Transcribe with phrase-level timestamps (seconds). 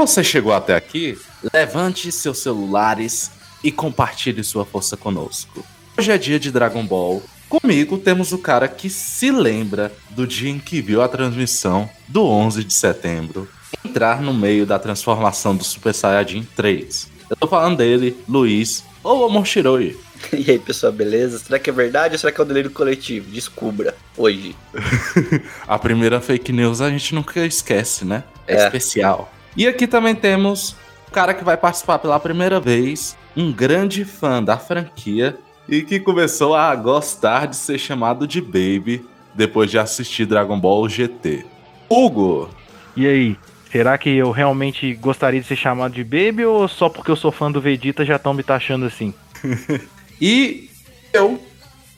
[0.00, 1.18] Se você chegou até aqui,
[1.52, 3.30] levante seus celulares
[3.62, 5.62] e compartilhe sua força conosco.
[5.98, 7.22] Hoje é dia de Dragon Ball.
[7.50, 12.24] Comigo temos o cara que se lembra do dia em que viu a transmissão do
[12.24, 13.46] 11 de setembro
[13.84, 17.08] entrar no meio da transformação do Super Saiyajin 3.
[17.28, 19.98] Eu tô falando dele, Luiz, ou Amor Shiroi.
[20.32, 21.38] E aí, pessoal, beleza?
[21.38, 23.30] Será que é verdade ou será que é um delírio coletivo?
[23.30, 24.54] Descubra, hoje.
[25.66, 28.24] a primeira fake news a gente nunca esquece, né?
[28.46, 29.30] É, é, especial.
[29.56, 30.76] E aqui também temos
[31.08, 35.36] o cara que vai participar pela primeira vez, um grande fã da franquia
[35.68, 40.88] e que começou a gostar de ser chamado de Baby depois de assistir Dragon Ball
[40.88, 41.44] GT.
[41.88, 42.48] Hugo!
[42.96, 43.36] E aí,
[43.70, 47.32] será que eu realmente gostaria de ser chamado de Baby ou só porque eu sou
[47.32, 49.12] fã do Vegeta já estão me taxando assim?
[50.20, 50.68] e
[51.12, 51.40] eu,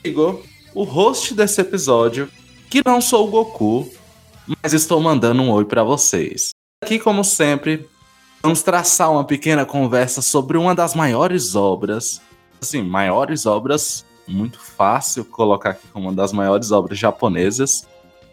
[0.02, 0.42] Igor,
[0.74, 2.28] o host desse episódio,
[2.70, 3.90] que não sou o Goku,
[4.62, 6.52] mas estou mandando um oi para vocês.
[6.82, 7.88] Aqui, como sempre,
[8.42, 12.20] vamos traçar uma pequena conversa sobre uma das maiores obras
[12.62, 17.86] assim, maiores obras, muito fácil colocar aqui como uma das maiores obras japonesas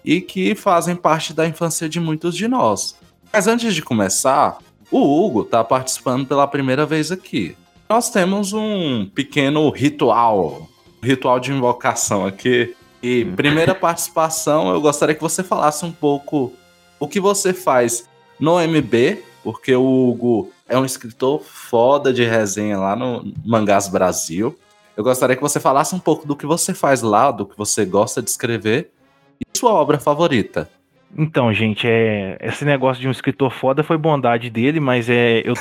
[0.06, 2.96] e que fazem parte da infância de muitos de nós.
[3.34, 4.60] Mas antes de começar,
[4.92, 7.58] o Hugo está participando pela primeira vez aqui.
[7.90, 10.70] Nós temos um pequeno ritual,
[11.02, 12.76] ritual de invocação aqui.
[13.02, 16.54] E primeira participação, eu gostaria que você falasse um pouco
[17.00, 18.08] o que você faz
[18.40, 24.58] no MB, porque o Hugo é um escritor foda de resenha lá no Mangás Brasil.
[24.96, 27.86] Eu gostaria que você falasse um pouco do que você faz lá, do que você
[27.86, 28.92] gosta de escrever
[29.40, 30.70] e sua obra favorita.
[31.18, 35.54] Então, gente, é, esse negócio de um escritor foda foi bondade dele, mas é eu,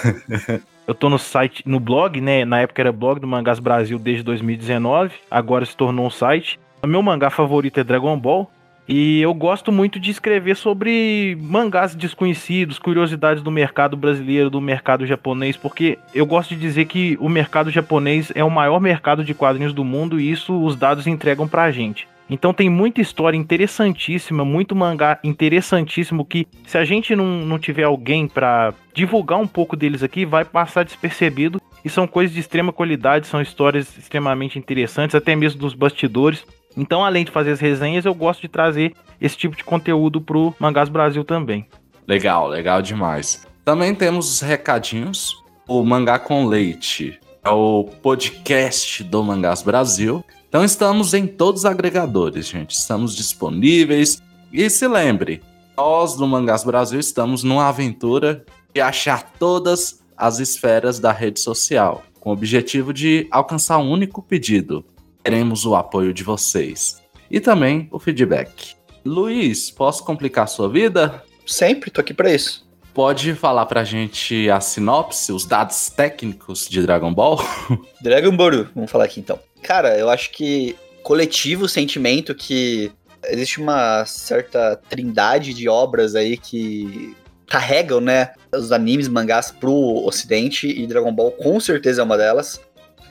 [0.86, 2.44] eu tô no site, no blog, né?
[2.44, 6.60] Na época era blog do Mangás Brasil desde 2019, agora se tornou um site.
[6.82, 8.50] O meu mangá favorito é Dragon Ball.
[8.88, 15.04] E eu gosto muito de escrever sobre mangás desconhecidos, curiosidades do mercado brasileiro, do mercado
[15.04, 19.34] japonês, porque eu gosto de dizer que o mercado japonês é o maior mercado de
[19.34, 22.08] quadrinhos do mundo e isso os dados entregam pra gente.
[22.30, 27.84] Então tem muita história interessantíssima, muito mangá interessantíssimo que se a gente não, não tiver
[27.84, 31.60] alguém para divulgar um pouco deles aqui, vai passar despercebido.
[31.84, 36.44] E são coisas de extrema qualidade, são histórias extremamente interessantes, até mesmo dos bastidores.
[36.76, 40.54] Então, além de fazer as resenhas, eu gosto de trazer esse tipo de conteúdo pro
[40.58, 41.66] Mangás Brasil também.
[42.06, 43.46] Legal, legal demais.
[43.64, 45.36] Também temos os recadinhos.
[45.66, 50.24] O Mangá com Leite é o podcast do Mangás Brasil.
[50.48, 52.70] Então estamos em todos os agregadores, gente.
[52.70, 54.22] Estamos disponíveis.
[54.50, 55.42] E se lembre,
[55.76, 62.02] nós do Mangás Brasil estamos numa aventura de achar todas as esferas da rede social,
[62.18, 64.84] com o objetivo de alcançar um único pedido:
[65.28, 68.74] Queremos o apoio de vocês e também o feedback.
[69.04, 71.22] Luiz, posso complicar sua vida?
[71.46, 72.66] Sempre, tô aqui para isso.
[72.94, 77.38] Pode falar pra gente a sinopse, os dados técnicos de Dragon Ball?
[78.00, 79.38] Dragon Ball, vamos falar aqui então.
[79.62, 82.90] Cara, eu acho que coletivo sentimento que
[83.26, 87.14] existe uma certa trindade de obras aí que
[87.46, 92.60] carregam, né, os animes, mangás pro ocidente e Dragon Ball com certeza é uma delas.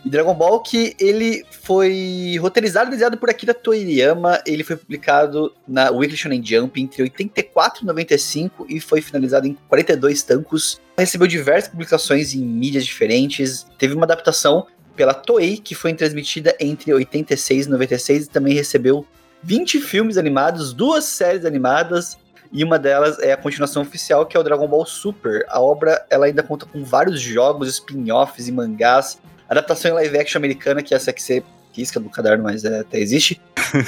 [0.08, 5.54] E Dragon Ball que ele foi roteirizado e desenhado por Akira Toriyama, ele foi publicado
[5.68, 10.80] na Weekly Shonen Jump entre 84 e 95 e foi finalizado em 42 tancos.
[10.98, 14.66] Recebeu diversas publicações em mídias diferentes, teve uma adaptação
[14.96, 19.06] pela Toei que foi transmitida entre 86 e 96 e também recebeu
[19.44, 22.18] 20 filmes animados, duas séries animadas
[22.50, 25.46] e uma delas é a continuação oficial, que é o Dragon Ball Super.
[25.50, 29.20] A obra ela ainda conta com vários jogos, spin-offs e mangás
[29.50, 33.00] Adaptação em live action americana, que essa que você risca do caderno, mas é, até
[33.00, 33.40] existe.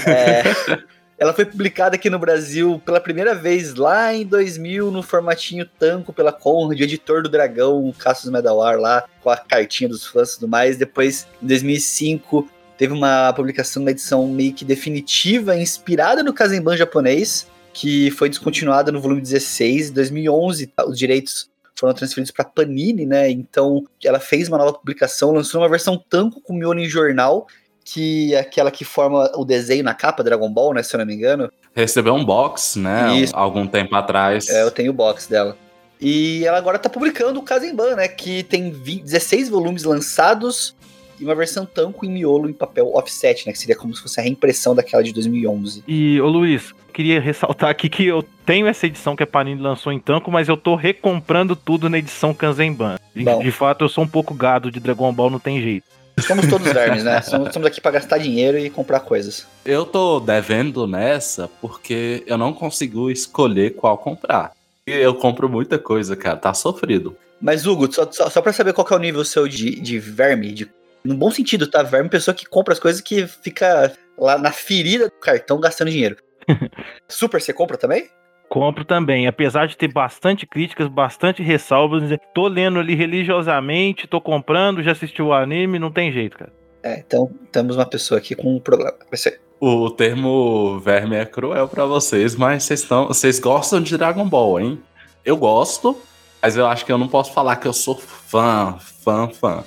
[0.05, 0.43] É,
[1.17, 6.13] ela foi publicada aqui no Brasil pela primeira vez lá em 2000, no formatinho tanco
[6.13, 10.47] pela Conrad, editor do Dragão, Cassius Medawar lá, com a cartinha dos fãs e tudo
[10.47, 10.77] mais.
[10.77, 12.47] Depois, em 2005,
[12.77, 18.91] teve uma publicação na edição meio que definitiva, inspirada no Kazemban japonês, que foi descontinuada
[18.91, 19.89] no volume 16.
[19.89, 23.29] Em 2011, os direitos foram transferidos para Panini, né?
[23.29, 27.47] Então ela fez uma nova publicação, lançou uma versão tanco com miolo em jornal,
[27.83, 30.83] que é aquela que forma o desenho na capa Dragon Ball, né?
[30.83, 31.51] Se eu não me engano.
[31.73, 33.17] Recebeu um box, né?
[33.17, 33.35] Isso.
[33.35, 34.49] Algum tempo atrás.
[34.49, 35.57] É, eu tenho o box dela.
[36.01, 38.07] E ela agora tá publicando o Kazemban, né?
[38.07, 40.75] Que tem 20, 16 volumes lançados
[41.19, 43.53] e uma versão tanco em miolo em papel offset, né?
[43.53, 45.83] Que seria como se fosse a reimpressão daquela de 2011.
[45.87, 49.91] E, ô Luiz, queria ressaltar aqui que eu tenho essa edição que a Panini lançou
[49.91, 52.97] em tanco, mas eu tô recomprando tudo na edição Kanzenban.
[53.15, 55.85] De, de fato, eu sou um pouco gado de Dragon Ball, não tem jeito.
[56.25, 57.19] Somos todos vermes, né?
[57.19, 59.47] Estamos aqui para gastar dinheiro e comprar coisas.
[59.65, 64.51] Eu tô devendo nessa porque eu não consigo escolher qual comprar.
[64.85, 66.37] eu compro muita coisa, cara.
[66.37, 67.15] Tá sofrido.
[67.41, 69.97] Mas, Hugo, só, só, só pra saber qual que é o nível seu de, de
[69.97, 70.69] verme, de,
[71.03, 71.83] no bom sentido, tá?
[71.83, 76.17] Verme, pessoa que compra as coisas que fica lá na ferida do cartão gastando dinheiro.
[77.07, 78.09] Super, você compra também?
[78.49, 82.03] Compro também, apesar de ter bastante críticas, bastante ressalvas,
[82.33, 86.51] tô lendo ali religiosamente, tô comprando, já assisti o anime, não tem jeito, cara.
[86.81, 88.95] É, então temos uma pessoa aqui com um problema.
[89.07, 89.39] Vai ser.
[89.59, 92.67] O termo verme é cruel pra vocês, mas
[93.07, 94.81] vocês gostam de Dragon Ball, hein?
[95.23, 96.01] Eu gosto,
[96.41, 99.63] mas eu acho que eu não posso falar que eu sou fã, fã, fã.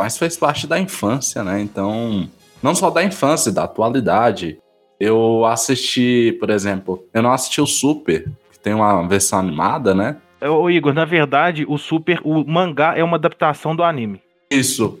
[0.00, 1.60] Mas fez parte da infância, né?
[1.60, 2.26] Então,
[2.62, 4.58] não só da infância, da atualidade.
[4.98, 10.16] Eu assisti, por exemplo, eu não assisti o Super, que tem uma versão animada, né?
[10.40, 14.22] Ô Igor, na verdade, o Super, o mangá é uma adaptação do anime.
[14.50, 14.98] Isso.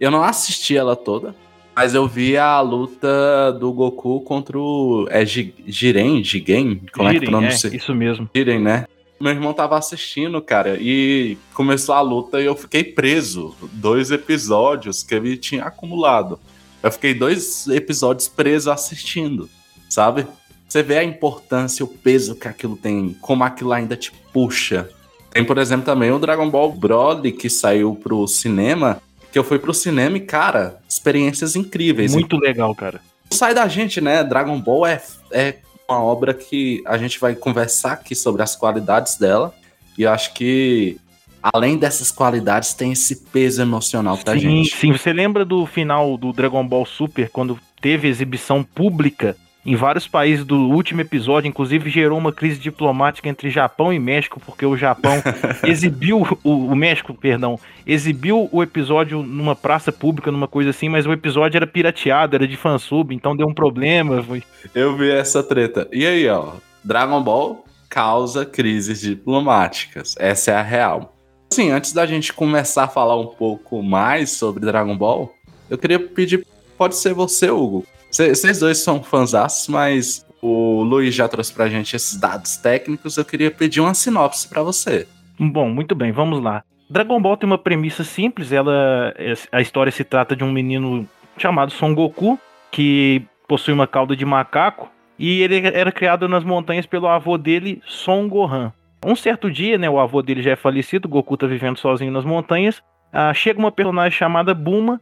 [0.00, 1.36] Eu não assisti ela toda,
[1.74, 5.06] mas eu vi a luta do Goku contra o.
[5.08, 6.24] É Jiren?
[6.24, 6.82] Jigen?
[6.92, 7.70] Como Jiren, é que pronuncia?
[7.70, 8.28] É, isso mesmo.
[8.34, 8.86] Jiren, né?
[9.22, 13.54] Meu irmão tava assistindo, cara, e começou a luta e eu fiquei preso.
[13.74, 16.40] Dois episódios que ele tinha acumulado.
[16.82, 19.48] Eu fiquei dois episódios preso assistindo,
[19.88, 20.26] sabe?
[20.68, 24.90] Você vê a importância, o peso que aquilo tem, como aquilo ainda te puxa.
[25.30, 29.60] Tem, por exemplo, também o Dragon Ball Broly, que saiu pro cinema, que eu fui
[29.60, 32.12] pro cinema e, cara, experiências incríveis.
[32.12, 33.00] Muito legal, cara.
[33.30, 34.24] Sai da gente, né?
[34.24, 35.58] Dragon Ball é, é
[35.92, 39.54] uma obra que a gente vai conversar aqui sobre as qualidades dela.
[39.96, 40.98] E eu acho que,
[41.42, 44.76] além dessas qualidades, tem esse peso emocional pra sim, gente.
[44.76, 50.08] Sim, você lembra do final do Dragon Ball Super, quando teve exibição pública em vários
[50.08, 54.76] países do último episódio, inclusive gerou uma crise diplomática entre Japão e México, porque o
[54.76, 55.22] Japão
[55.64, 61.06] exibiu, o, o, México, perdão, exibiu o episódio numa praça pública, numa coisa assim, mas
[61.06, 64.22] o episódio era pirateado, era de fansub, então deu um problema.
[64.22, 64.42] Foi...
[64.74, 65.88] Eu vi essa treta.
[65.92, 71.14] E aí, ó, Dragon Ball causa crises diplomáticas, essa é a real.
[71.52, 75.32] Assim, antes da gente começar a falar um pouco mais sobre Dragon Ball,
[75.68, 76.46] eu queria pedir,
[76.78, 79.32] pode ser você, Hugo, vocês dois são fãs,
[79.68, 83.16] mas o Luiz já trouxe pra gente esses dados técnicos.
[83.16, 85.06] Eu queria pedir uma sinopse para você.
[85.38, 86.62] Bom, muito bem, vamos lá.
[86.90, 88.52] Dragon Ball tem uma premissa simples.
[88.52, 89.14] Ela,
[89.50, 92.38] a história se trata de um menino chamado Son Goku
[92.70, 97.80] que possui uma cauda de macaco e ele era criado nas montanhas pelo avô dele,
[97.86, 98.72] Son Gohan.
[99.04, 102.24] Um certo dia, né, o avô dele já é falecido, Goku tá vivendo sozinho nas
[102.24, 102.82] montanhas.
[103.12, 105.00] Ah, chega uma personagem chamada Buma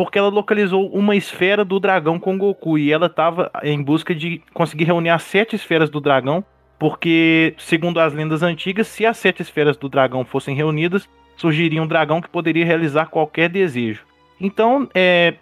[0.00, 4.40] porque ela localizou uma esfera do dragão com Goku e ela estava em busca de
[4.54, 6.42] conseguir reunir as sete esferas do dragão,
[6.78, 11.86] porque, segundo as lendas antigas, se as sete esferas do dragão fossem reunidas, surgiria um
[11.86, 14.06] dragão que poderia realizar qualquer desejo.
[14.40, 15.34] Então, é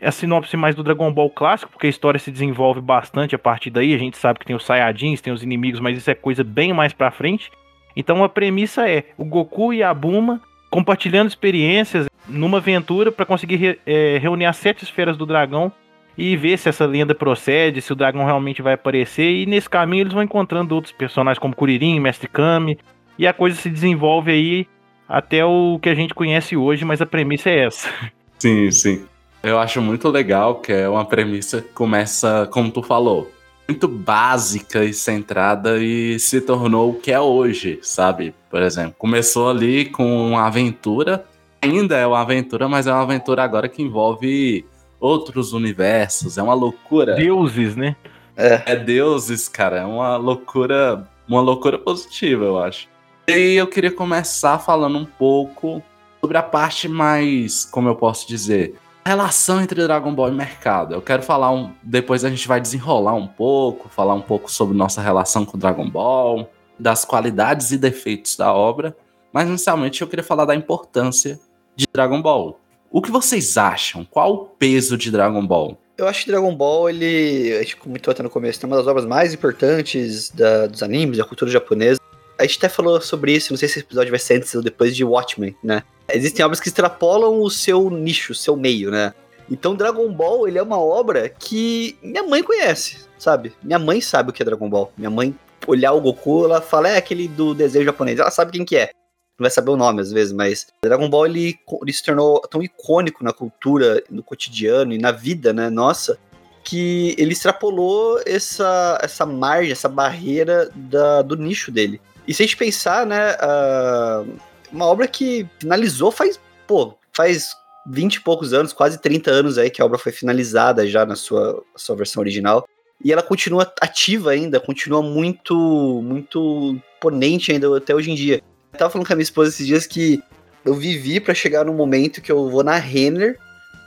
[0.00, 3.70] a sinopse mais do Dragon Ball clássico, porque a história se desenvolve bastante a partir
[3.70, 3.92] daí.
[3.96, 6.72] A gente sabe que tem os Saiyajins, tem os inimigos, mas isso é coisa bem
[6.72, 7.50] mais pra frente.
[7.96, 10.40] Então a premissa é o Goku e a Buma
[10.70, 15.72] compartilhando experiências numa aventura para conseguir re, é, reunir as sete esferas do dragão
[16.16, 19.30] e ver se essa lenda procede, se o dragão realmente vai aparecer.
[19.30, 22.78] E nesse caminho eles vão encontrando outros personagens como Kuririn, Mestre Kami,
[23.18, 24.66] e a coisa se desenvolve aí
[25.08, 27.88] até o que a gente conhece hoje, mas a premissa é essa.
[28.38, 29.06] Sim, sim.
[29.42, 33.30] Eu acho muito legal que é uma premissa que começa, como tu falou,
[33.66, 38.34] muito básica e centrada e se tornou o que é hoje, sabe?
[38.50, 41.24] Por exemplo, começou ali com uma aventura
[41.64, 44.64] ainda é uma aventura, mas é uma aventura agora que envolve
[45.00, 46.38] outros universos.
[46.38, 47.14] É uma loucura.
[47.14, 47.96] Deuses, né?
[48.36, 48.62] É.
[48.66, 49.78] é deuses, cara.
[49.78, 52.88] É uma loucura, uma loucura positiva, eu acho.
[53.28, 55.82] E eu queria começar falando um pouco
[56.20, 60.94] sobre a parte mais, como eu posso dizer, a relação entre Dragon Ball e mercado.
[60.94, 64.76] Eu quero falar um, depois a gente vai desenrolar um pouco, falar um pouco sobre
[64.76, 68.96] nossa relação com Dragon Ball, das qualidades e defeitos da obra,
[69.32, 71.38] mas inicialmente eu queria falar da importância
[71.76, 72.60] de Dragon Ball.
[72.90, 74.04] O que vocês acham?
[74.04, 75.76] Qual o peso de Dragon Ball?
[75.96, 78.86] Eu acho que Dragon Ball, ele, a gente comentou até no começo, é uma das
[78.86, 82.00] obras mais importantes da, dos animes, da cultura japonesa.
[82.38, 84.62] A gente até falou sobre isso, não sei se esse episódio vai ser antes ou
[84.62, 85.84] depois de Watchmen, né?
[86.12, 89.14] Existem obras que extrapolam o seu nicho, o seu meio, né?
[89.50, 93.52] Então Dragon Ball, ele é uma obra que minha mãe conhece, sabe?
[93.62, 94.92] Minha mãe sabe o que é Dragon Ball.
[94.96, 95.34] Minha mãe
[95.66, 98.18] olhar o Goku, ela fala, é aquele do desenho japonês.
[98.18, 98.90] Ela sabe quem que é
[99.38, 103.24] vai saber o nome às vezes, mas Dragon Ball ele, ele se tornou tão icônico
[103.24, 106.18] na cultura, no cotidiano e na vida, né, nossa,
[106.62, 112.00] que ele extrapolou essa, essa margem, essa barreira da, do nicho dele.
[112.26, 114.38] E se a gente pensar, né, uh,
[114.72, 117.50] uma obra que finalizou faz, pô, faz
[117.86, 121.16] 20 e poucos anos, quase 30 anos aí que a obra foi finalizada já na
[121.16, 122.66] sua, sua versão original.
[123.04, 125.54] E ela continua ativa ainda, continua muito,
[126.02, 128.40] muito exponente ainda até hoje em dia.
[128.74, 130.20] Eu tava falando com a minha esposa esses dias que
[130.64, 133.38] eu vivi para chegar no momento que eu vou na Renner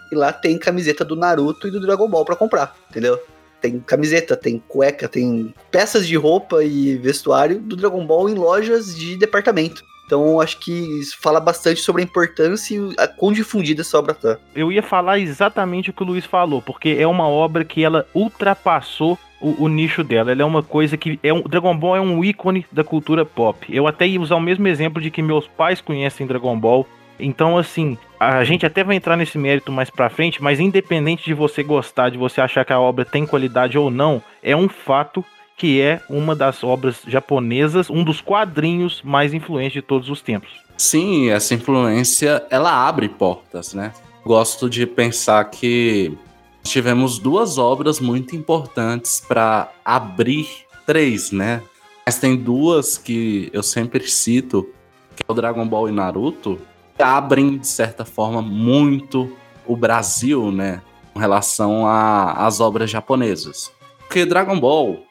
[0.10, 3.20] e lá tem camiseta do Naruto e do Dragon Ball para comprar, entendeu?
[3.60, 8.96] Tem camiseta, tem cueca, tem peças de roupa e vestuário do Dragon Ball em lojas
[8.96, 9.84] de departamento.
[10.08, 14.14] Então, acho que isso fala bastante sobre a importância e a quão difundida essa obra
[14.14, 14.38] tá.
[14.56, 18.08] Eu ia falar exatamente o que o Luiz falou, porque é uma obra que ela
[18.16, 20.32] ultrapassou o, o, nicho dela.
[20.32, 21.20] Ela é uma coisa que.
[21.22, 23.68] É um, Dragon Ball é um ícone da cultura pop.
[23.70, 26.88] Eu até ia usar o mesmo exemplo de que meus pais conhecem Dragon Ball.
[27.20, 31.34] Então, assim, a gente até vai entrar nesse mérito mais pra frente, mas independente de
[31.34, 35.26] você gostar, de você achar que a obra tem qualidade ou não, é um fato
[35.58, 40.52] que é uma das obras japonesas, um dos quadrinhos mais influentes de todos os tempos.
[40.78, 43.92] Sim, essa influência, ela abre portas, né?
[44.24, 46.16] Gosto de pensar que
[46.64, 50.48] tivemos duas obras muito importantes para abrir
[50.86, 51.64] três, né?
[52.06, 54.70] Mas tem duas que eu sempre cito,
[55.16, 56.60] que é o Dragon Ball e Naruto,
[56.96, 59.36] que abrem, de certa forma, muito
[59.66, 60.84] o Brasil, né?
[61.14, 63.72] Com relação às obras japonesas.
[64.00, 65.07] Porque Dragon Ball,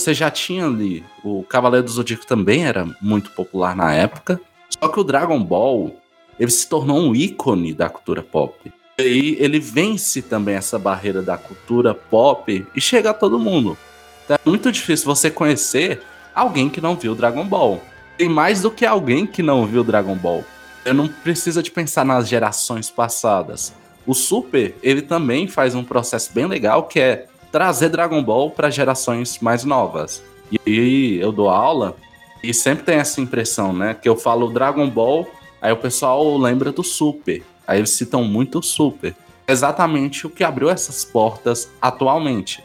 [0.00, 1.04] você já tinha ali.
[1.22, 4.40] O Cavaleiro do Zodíaco também era muito popular na época.
[4.68, 5.94] Só que o Dragon Ball,
[6.38, 8.72] ele se tornou um ícone da cultura pop.
[8.98, 13.76] E aí ele vence também essa barreira da cultura pop e chega a todo mundo.
[14.24, 16.02] Então é muito difícil você conhecer
[16.34, 17.82] alguém que não viu Dragon Ball.
[18.16, 20.44] Tem mais do que alguém que não viu Dragon Ball.
[20.84, 23.72] Eu não precisa de pensar nas gerações passadas.
[24.06, 28.70] O Super, ele também faz um processo bem legal que é trazer Dragon Ball para
[28.70, 30.22] gerações mais novas.
[30.50, 31.96] E aí eu dou aula
[32.42, 33.94] e sempre tem essa impressão, né?
[33.94, 35.26] Que eu falo Dragon Ball,
[35.60, 37.42] aí o pessoal lembra do Super.
[37.66, 39.14] Aí eles citam muito o Super.
[39.46, 42.64] Exatamente o que abriu essas portas atualmente.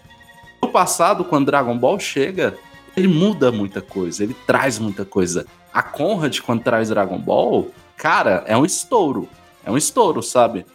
[0.61, 2.57] No passado, quando Dragon Ball chega,
[2.95, 5.45] ele muda muita coisa, ele traz muita coisa.
[5.73, 9.27] A Conrad, quando traz Dragon Ball, cara, é um estouro.
[9.65, 10.65] É um estouro, sabe?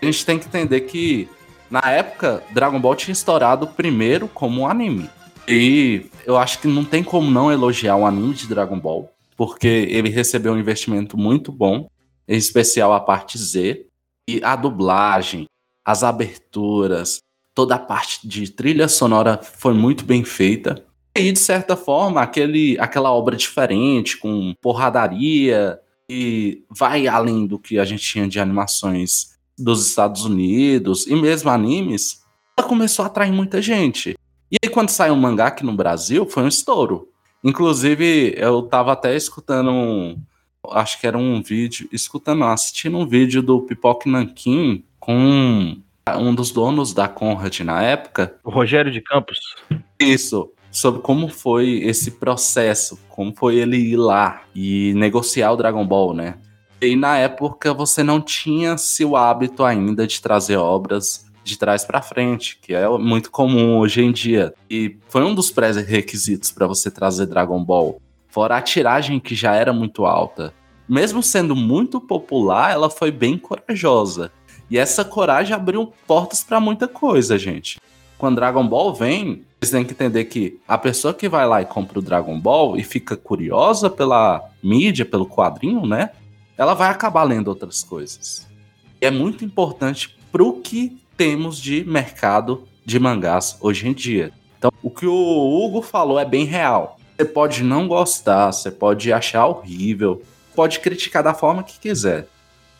[0.00, 1.28] A gente tem que entender que
[1.70, 5.10] na época, Dragon Ball tinha estourado primeiro como um anime.
[5.48, 9.66] E eu acho que não tem como não elogiar o anime de Dragon Ball, porque
[9.66, 11.88] ele recebeu um investimento muito bom,
[12.26, 13.86] em especial a parte Z,
[14.28, 15.46] e a dublagem,
[15.84, 17.20] as aberturas,
[17.54, 20.84] toda a parte de trilha sonora foi muito bem feita.
[21.14, 25.80] E de certa forma, aquele, aquela obra diferente, com porradaria,
[26.10, 31.50] e vai além do que a gente tinha de animações dos Estados Unidos e mesmo
[31.50, 32.22] animes,
[32.58, 34.16] ela começou a atrair muita gente.
[34.50, 37.08] E aí, quando saiu um mangá aqui no Brasil, foi um estouro.
[37.42, 40.20] Inclusive, eu tava até escutando um.
[40.70, 41.88] Acho que era um vídeo.
[41.92, 45.76] Escutando, assistindo um vídeo do Pipoque Nankin com
[46.14, 48.36] um dos donos da Conrad na época.
[48.44, 49.38] O Rogério de Campos.
[49.98, 50.50] Isso.
[50.70, 56.12] Sobre como foi esse processo, como foi ele ir lá e negociar o Dragon Ball,
[56.12, 56.38] né?
[56.80, 62.02] E na época você não tinha-se o hábito ainda de trazer obras de trás para
[62.02, 64.52] frente, que é muito comum hoje em dia.
[64.68, 68.00] E foi um dos pré-requisitos para você trazer Dragon Ball.
[68.28, 70.52] Fora a tiragem que já era muito alta.
[70.88, 74.30] Mesmo sendo muito popular, ela foi bem corajosa.
[74.68, 77.80] E essa coragem abriu portas para muita coisa, gente.
[78.18, 81.66] Quando Dragon Ball vem, vocês têm que entender que a pessoa que vai lá e
[81.66, 86.10] compra o Dragon Ball e fica curiosa pela mídia, pelo quadrinho, né?
[86.56, 88.46] Ela vai acabar lendo outras coisas.
[89.00, 94.32] E é muito importante pro que temos de mercado de mangás hoje em dia.
[94.58, 96.98] Então, o que o Hugo falou é bem real.
[97.16, 100.22] Você pode não gostar, você pode achar horrível,
[100.54, 102.28] pode criticar da forma que quiser,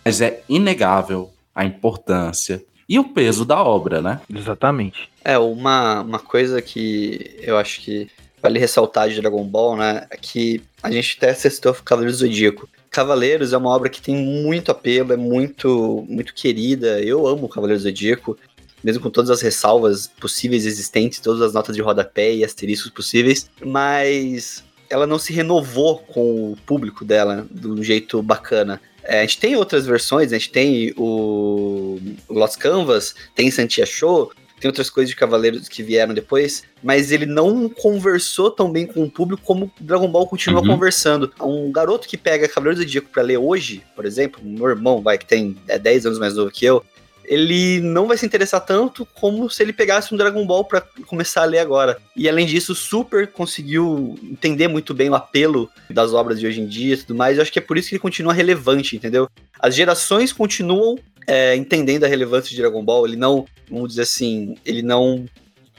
[0.04, 4.20] mas é inegável a importância e o peso da obra, né?
[4.32, 5.10] Exatamente.
[5.24, 8.08] É, uma, uma coisa que eu acho que
[8.40, 12.68] vale ressaltar de Dragon Ball, né, é que a gente até assistiu Cavaleiro do Zodíaco.
[12.96, 16.98] Cavaleiros é uma obra que tem muito apelo, é muito, muito querida.
[17.02, 18.38] Eu amo Cavaleiros do Zodíaco,
[18.82, 23.50] mesmo com todas as ressalvas possíveis existentes, todas as notas de rodapé e asteriscos possíveis,
[23.62, 28.80] mas ela não se renovou com o público dela de um jeito bacana.
[29.04, 33.84] É, a gente tem outras versões, a gente tem o, o Lost Canvas, tem Santia
[33.84, 38.86] Show, tem outras coisas de Cavaleiros que vieram depois, mas ele não conversou tão bem
[38.86, 40.68] com o público como Dragon Ball continua uhum.
[40.68, 41.32] conversando.
[41.40, 45.18] Um garoto que pega Cavaleiros do Zodíaco pra ler hoje, por exemplo, meu irmão, vai,
[45.18, 46.82] que tem é, 10 anos mais novo que eu,
[47.26, 51.42] ele não vai se interessar tanto como se ele pegasse um Dragon Ball para começar
[51.42, 51.98] a ler agora.
[52.14, 56.66] E além disso, Super conseguiu entender muito bem o apelo das obras de hoje em
[56.66, 57.36] dia e tudo mais.
[57.36, 59.28] Eu acho que é por isso que ele continua relevante, entendeu?
[59.58, 64.56] As gerações continuam é, entendendo a relevância de Dragon Ball, ele não, vamos dizer assim,
[64.64, 65.26] ele não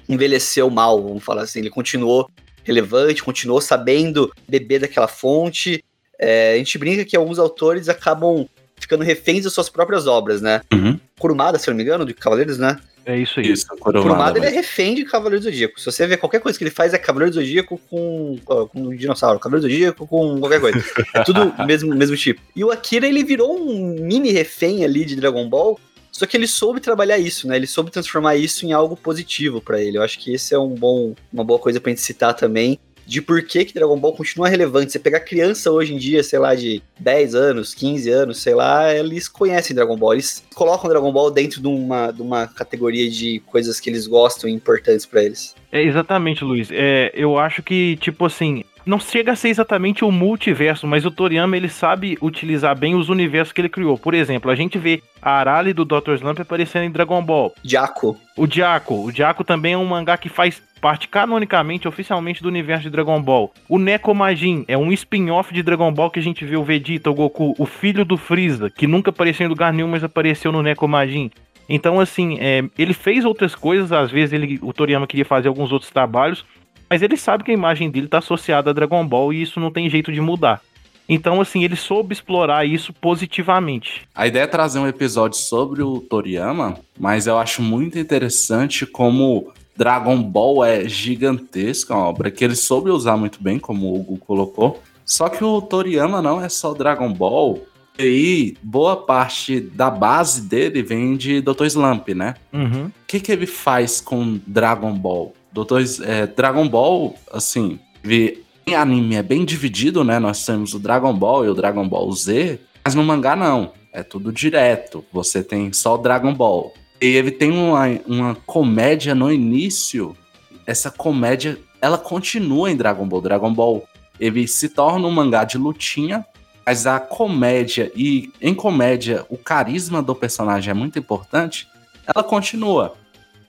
[0.07, 2.29] envelheceu mal, vamos falar assim, ele continuou
[2.63, 5.83] relevante, continuou sabendo beber daquela fonte.
[6.19, 10.61] É, a gente brinca que alguns autores acabam ficando reféns das suas próprias obras, né?
[10.73, 10.99] Uhum.
[11.17, 12.77] Kurumada, se não me engano, de Cavaleiros, né?
[13.07, 13.49] É isso aí.
[13.49, 14.37] Isso, Kurumada.
[14.37, 15.79] ele é refém de Cavaleiro do Zodíaco.
[15.79, 18.89] Se você ver qualquer coisa que ele faz, é Cavaleiro do Zodíaco com, com um
[18.93, 20.83] dinossauro, Cavaleiro do Zodíaco com qualquer coisa.
[21.13, 22.41] É tudo mesmo, mesmo tipo.
[22.53, 25.79] E o Akira, ele virou um mini refém ali de Dragon Ball,
[26.11, 27.55] só que ele soube trabalhar isso, né?
[27.55, 29.97] Ele soube transformar isso em algo positivo pra ele.
[29.97, 32.77] Eu acho que esse é um bom, uma boa coisa pra gente citar também.
[33.07, 34.91] De por que, que Dragon Ball continua relevante.
[34.91, 38.93] Você pegar criança hoje em dia, sei lá, de 10 anos, 15 anos, sei lá,
[38.93, 40.13] eles conhecem Dragon Ball.
[40.13, 44.49] Eles colocam Dragon Ball dentro de uma, de uma categoria de coisas que eles gostam
[44.49, 45.55] e importantes pra eles.
[45.71, 46.69] É, exatamente, Luiz.
[46.69, 51.11] É, eu acho que, tipo assim, não chega a ser exatamente o multiverso, mas o
[51.11, 53.97] Toriyama ele sabe utilizar bem os universos que ele criou.
[53.97, 56.13] Por exemplo, a gente vê a Arale do Dr.
[56.13, 57.53] Slump aparecendo em Dragon Ball.
[57.63, 58.17] Jaco.
[58.37, 59.05] O Diaco.
[59.05, 63.21] O Diaco também é um mangá que faz parte canonicamente, oficialmente, do universo de Dragon
[63.21, 63.51] Ball.
[63.67, 67.13] O Nekomajin é um spin-off de Dragon Ball que a gente vê o Vegeta, o
[67.13, 71.29] Goku, o filho do Freeza, que nunca apareceu em lugar nenhum, mas apareceu no Nekomajin.
[71.69, 75.71] Então, assim, é, ele fez outras coisas, às vezes ele, o Toriyama queria fazer alguns
[75.71, 76.45] outros trabalhos,
[76.89, 79.71] mas ele sabe que a imagem dele está associada a Dragon Ball e isso não
[79.71, 80.61] tem jeito de mudar.
[81.09, 84.07] Então, assim, ele soube explorar isso positivamente.
[84.13, 89.53] A ideia é trazer um episódio sobre o Toriyama, mas eu acho muito interessante como
[89.75, 94.17] Dragon Ball é gigantesca, uma obra que ele soube usar muito bem, como o Hugo
[94.17, 94.81] colocou.
[95.05, 97.65] Só que o Toriyama não é só Dragon Ball.
[97.97, 101.65] E aí, boa parte da base dele vem de Dr.
[101.65, 102.35] Slump, né?
[102.51, 102.87] Uhum.
[102.87, 105.33] O que, que ele faz com Dragon Ball?
[105.57, 110.19] Doutor, é, Dragon Ball, assim, ele- em anime é bem dividido, né?
[110.19, 113.71] Nós temos o Dragon Ball e o Dragon Ball Z, mas no mangá não.
[113.91, 115.03] É tudo direto.
[115.11, 116.71] Você tem só o Dragon Ball.
[117.01, 120.15] E ele tem uma, uma comédia no início.
[120.63, 123.21] Essa comédia, ela continua em Dragon Ball.
[123.21, 123.83] Dragon Ball,
[124.19, 126.23] ele se torna um mangá de lutinha,
[126.63, 131.67] mas a comédia, e em comédia, o carisma do personagem é muito importante,
[132.05, 132.93] ela continua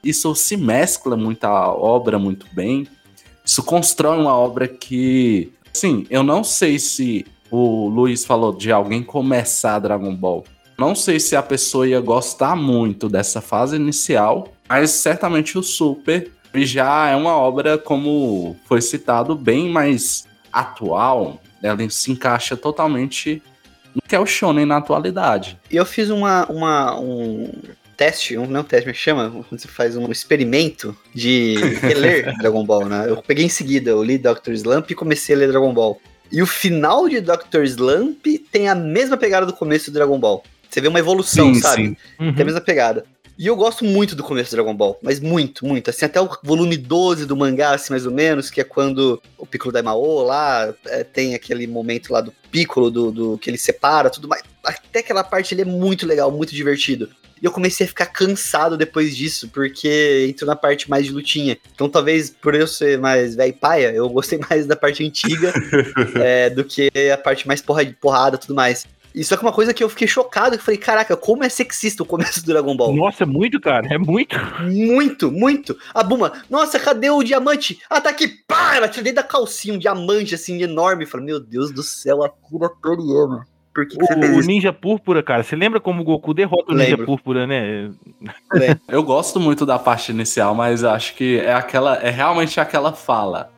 [0.09, 2.87] isso se mescla muito a obra muito bem.
[3.45, 9.03] Isso constrói uma obra que, assim, eu não sei se o Luiz falou de alguém
[9.03, 10.45] começar Dragon Ball.
[10.79, 16.31] Não sei se a pessoa ia gostar muito dessa fase inicial, mas certamente o Super
[16.55, 21.41] já é uma obra, como foi citado, bem mais atual.
[21.63, 23.43] Ela se encaixa totalmente
[23.95, 25.59] no que é o Shonen na atualidade.
[25.71, 27.51] Eu fiz uma, uma, um
[27.99, 32.87] teste, um, não teste, mas chama, quando você faz um experimento de reler Dragon Ball,
[32.87, 33.07] né?
[33.09, 34.53] Eu peguei em seguida, eu li Dr.
[34.53, 36.01] Slump e comecei a ler Dragon Ball.
[36.31, 37.65] E o final de Dr.
[37.65, 40.45] Slump tem a mesma pegada do começo do Dragon Ball.
[40.71, 41.83] Você vê uma evolução, Sim, sabe?
[41.83, 41.97] sim.
[42.21, 42.33] Uhum.
[42.35, 43.05] Tem a mesma pegada.
[43.37, 45.91] E eu gosto muito do começo do Dragon Ball, mas muito, muito.
[45.91, 49.47] Assim, até o volume 12 do mangá, assim, mais ou menos, que é quando o
[49.47, 54.11] Piccolo Daimao lá é, tem aquele momento lá do Piccolo, do, do que ele separa,
[54.11, 54.43] tudo mais.
[54.63, 57.09] Até aquela parte ele é muito legal, muito divertido.
[57.43, 61.57] E eu comecei a ficar cansado depois disso, porque entrou na parte mais de lutinha.
[61.75, 65.53] Então talvez por eu ser mais velho e paia, eu gostei mais da parte antiga
[66.17, 68.87] é, do que a parte mais porra, porrada e tudo mais.
[69.15, 71.49] E só que uma coisa que eu fiquei chocado, que eu falei, caraca, como é
[71.49, 72.95] sexista o começo do Dragon Ball.
[72.95, 73.93] Nossa, é muito, cara.
[73.93, 74.37] É muito.
[74.63, 75.77] Muito, muito.
[75.95, 77.81] A Buma, nossa, cadê o diamante?
[77.89, 78.77] Ah, tá aqui, pá!
[78.77, 81.05] Ela tirou dentro da calcinha um diamante, assim, enorme.
[81.05, 83.45] Eu falei, meu Deus do céu, a Kira Toriyama.
[83.79, 84.49] Por que, que você fez O, o isso?
[84.49, 85.45] Ninja Púrpura, cara.
[85.45, 87.07] Você lembra como o Goku derrota o Ninja Lembro.
[87.07, 87.91] Púrpura, né?
[88.89, 92.93] Eu gosto muito da parte inicial, mas eu acho que é aquela, é realmente aquela
[92.93, 93.53] fala.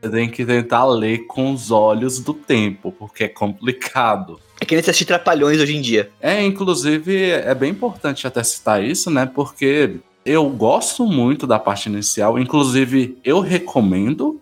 [0.00, 4.40] Você tem que tentar ler com os olhos do tempo, porque é complicado.
[4.58, 6.10] É que nem você assistir Trapalhões hoje em dia.
[6.22, 9.26] É, inclusive, é bem importante até citar isso, né?
[9.26, 12.38] Porque eu gosto muito da parte inicial.
[12.38, 14.40] Inclusive, eu recomendo.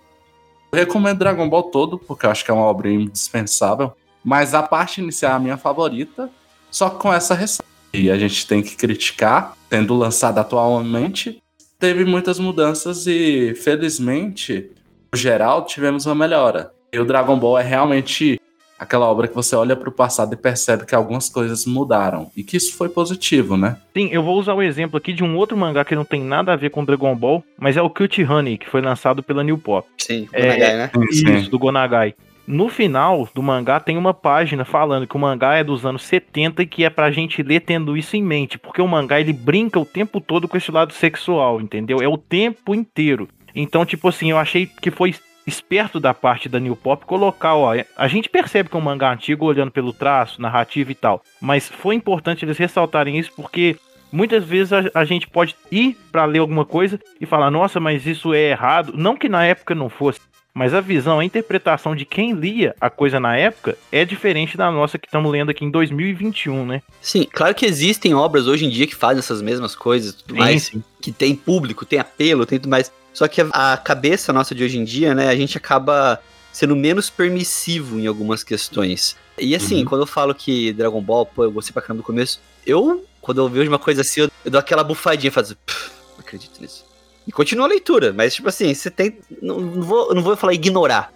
[0.70, 3.92] Eu recomendo Dragon Ball todo, porque eu acho que é uma obra indispensável.
[4.24, 6.30] Mas a parte inicial é a minha favorita,
[6.70, 7.70] só com essa ressalva.
[7.92, 11.40] E a gente tem que criticar, tendo lançado atualmente,
[11.78, 14.70] teve muitas mudanças e, felizmente,
[15.12, 16.72] no geral, tivemos uma melhora.
[16.92, 18.40] E o Dragon Ball é realmente
[18.78, 22.30] aquela obra que você olha para o passado e percebe que algumas coisas mudaram.
[22.37, 23.76] E que isso foi positivo, né?
[23.96, 26.52] Sim, eu vou usar o exemplo aqui de um outro mangá que não tem nada
[26.52, 29.58] a ver com Dragon Ball, mas é o Cute Honey, que foi lançado pela New
[29.58, 29.88] Pop.
[29.98, 30.90] Sim, o É, Nagai, né?
[31.10, 32.14] Isso, do Gonagai.
[32.46, 36.62] No final do mangá tem uma página falando que o mangá é dos anos 70
[36.62, 39.80] e que é pra gente ler tendo isso em mente, porque o mangá ele brinca
[39.80, 42.02] o tempo todo com esse lado sexual, entendeu?
[42.02, 43.28] É o tempo inteiro.
[43.54, 45.14] Então, tipo assim, eu achei que foi
[45.46, 49.12] esperto da parte da New Pop colocar, ó, a gente percebe que é um mangá
[49.12, 53.76] antigo olhando pelo traço, narrativa e tal, mas foi importante eles ressaltarem isso porque
[54.11, 58.07] muitas vezes a, a gente pode ir pra ler alguma coisa e falar, nossa, mas
[58.07, 58.92] isso é errado.
[58.96, 60.20] Não que na época não fosse,
[60.56, 64.70] Mas a visão, a interpretação de quem lia a coisa na época é diferente da
[64.70, 66.80] nossa que estamos lendo aqui em 2021, né?
[67.02, 70.38] Sim, claro que existem obras hoje em dia que fazem essas mesmas coisas, tudo Sim,
[70.38, 70.84] mais, sim.
[71.02, 72.92] que tem público, tem apelo, tem tudo mais.
[73.12, 76.20] Só que a, cabeça nossa de hoje em dia, né, a gente acaba
[76.52, 79.16] sendo menos permissivo em algumas questões.
[79.36, 79.84] E assim, Uhum.
[79.86, 83.38] quando eu falo que Dragon Ball, pô, eu gostei pra caramba do começo, eu, quando
[83.40, 86.83] eu vejo uma coisa assim, eu, eu dou aquela bufadinha, faço, "Pff, não acredito nisso.
[87.26, 90.52] E continua a leitura, mas tipo assim, você tem, não, não vou, não vou falar
[90.52, 91.12] ignorar,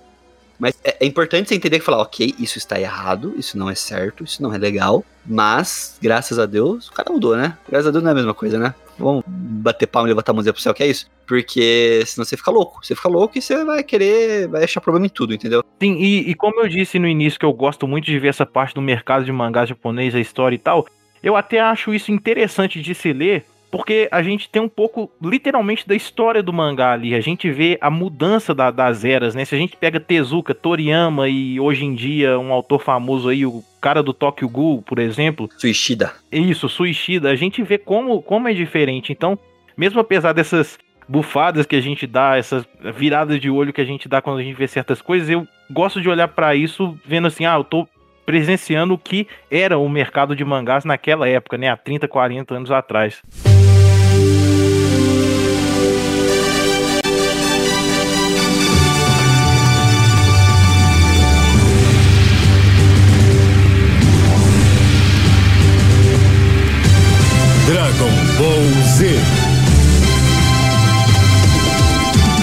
[0.58, 3.74] mas é, é importante você entender que falar, ok, isso está errado, isso não é
[3.74, 7.56] certo, isso não é legal, mas, graças a Deus, o cara mudou, né?
[7.68, 8.74] Graças a Deus não é a mesma coisa, né?
[8.98, 11.06] Vamos bater palma e levantar a mãozinha pro céu, que é isso?
[11.26, 12.84] Porque senão você fica louco.
[12.84, 15.62] Você fica louco e você vai querer, vai achar problema em tudo, entendeu?
[15.80, 18.44] Sim, e, e como eu disse no início que eu gosto muito de ver essa
[18.44, 20.86] parte do mercado de mangá japonês, a história e tal,
[21.22, 25.86] eu até acho isso interessante de se ler, porque a gente tem um pouco, literalmente,
[25.86, 27.14] da história do mangá ali.
[27.14, 29.44] A gente vê a mudança da- das eras, né?
[29.44, 33.62] Se a gente pega Tezuka, Toriyama e hoje em dia um autor famoso aí, o
[33.80, 36.12] cara do Tokyo Ghoul, por exemplo, Suicida.
[36.32, 39.12] isso, Suicida, a gente vê como, como é diferente.
[39.12, 39.38] Então,
[39.76, 40.78] mesmo apesar dessas
[41.08, 44.42] bufadas que a gente dá, essas viradas de olho que a gente dá quando a
[44.42, 47.88] gente vê certas coisas, eu gosto de olhar pra isso vendo assim, ah, eu tô
[48.28, 52.70] presenciando o que era o mercado de mangás naquela época, né, há 30, 40 anos
[52.70, 53.22] atrás.
[67.66, 69.08] Dragon Ball Z.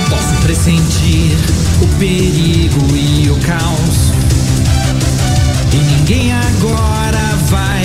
[0.10, 1.38] Posso pressentir
[1.80, 4.05] o perigo e o caos.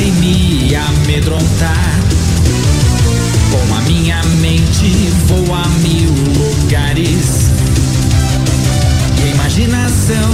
[0.00, 2.00] Vai me amedrontar.
[3.50, 7.50] Com a minha mente vou a mil lugares.
[9.18, 10.30] E a imaginação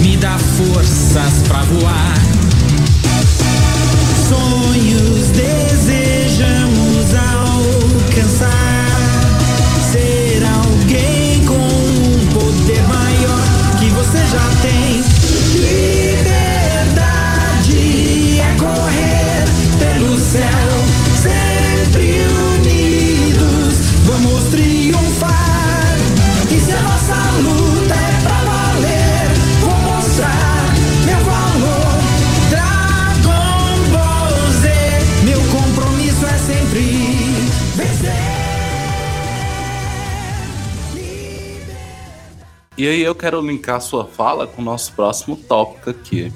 [0.00, 2.14] me dá forças pra voar.
[4.28, 5.19] Sonhos
[42.80, 46.32] E aí eu quero linkar a sua fala com o nosso próximo tópico aqui.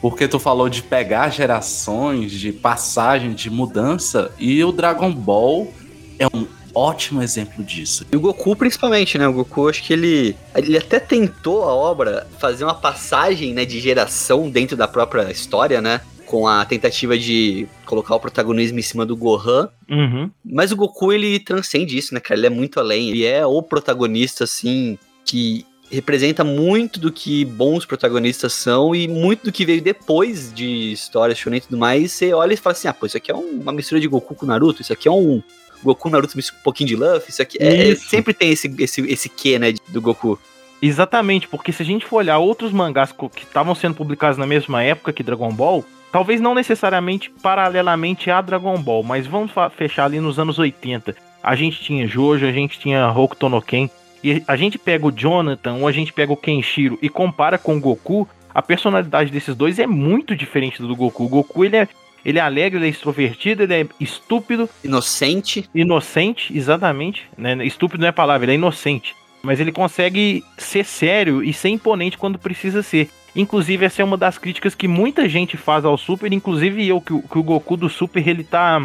[0.00, 5.70] Porque tu falou de pegar gerações, de passagem, de mudança, e o Dragon Ball
[6.18, 8.06] é um ótimo exemplo disso.
[8.10, 9.28] E o Goku, principalmente, né?
[9.28, 10.34] O Goku, acho que ele.
[10.54, 15.82] Ele até tentou a obra fazer uma passagem né, de geração dentro da própria história,
[15.82, 16.00] né?
[16.24, 19.68] Com a tentativa de colocar o protagonismo em cima do Gohan.
[19.90, 20.30] Uhum.
[20.42, 22.40] Mas o Goku, ele transcende isso, né, cara?
[22.40, 23.10] Ele é muito além.
[23.10, 29.44] Ele é o protagonista, assim, que representa muito do que bons protagonistas são e muito
[29.44, 32.12] do que veio depois de histórias shonen e tudo mais.
[32.12, 34.34] Você olha e fala assim, ah, pô, isso aqui é um- uma mistura de Goku
[34.34, 35.42] com Naruto, isso aqui é um
[35.82, 38.08] Goku Naruto um pouquinho de Luffy, isso aqui é, Isso.
[38.08, 40.38] sempre tem esse, esse, esse quê, né, do Goku.
[40.80, 44.82] Exatamente, porque se a gente for olhar outros mangás que estavam sendo publicados na mesma
[44.82, 50.20] época que Dragon Ball, talvez não necessariamente paralelamente a Dragon Ball, mas vamos fechar ali
[50.20, 51.14] nos anos 80.
[51.42, 53.88] A gente tinha Jojo, a gente tinha Hokuto no Ken,
[54.24, 57.76] e a gente pega o Jonathan ou a gente pega o Kenshiro e compara com
[57.76, 61.24] o Goku, a personalidade desses dois é muito diferente do Goku.
[61.24, 61.88] O Goku ele é,
[62.24, 65.68] ele é alegre, ele é extrovertido, ele é estúpido, Inocente.
[65.74, 67.24] inocente, exatamente.
[67.36, 67.64] Né?
[67.66, 69.14] Estúpido não é palavra, ele é inocente.
[69.42, 73.10] Mas ele consegue ser sério e ser imponente quando precisa ser.
[73.36, 77.12] Inclusive, essa é uma das críticas que muita gente faz ao Super, inclusive eu, que,
[77.12, 78.80] o- que o Goku do Super ele tá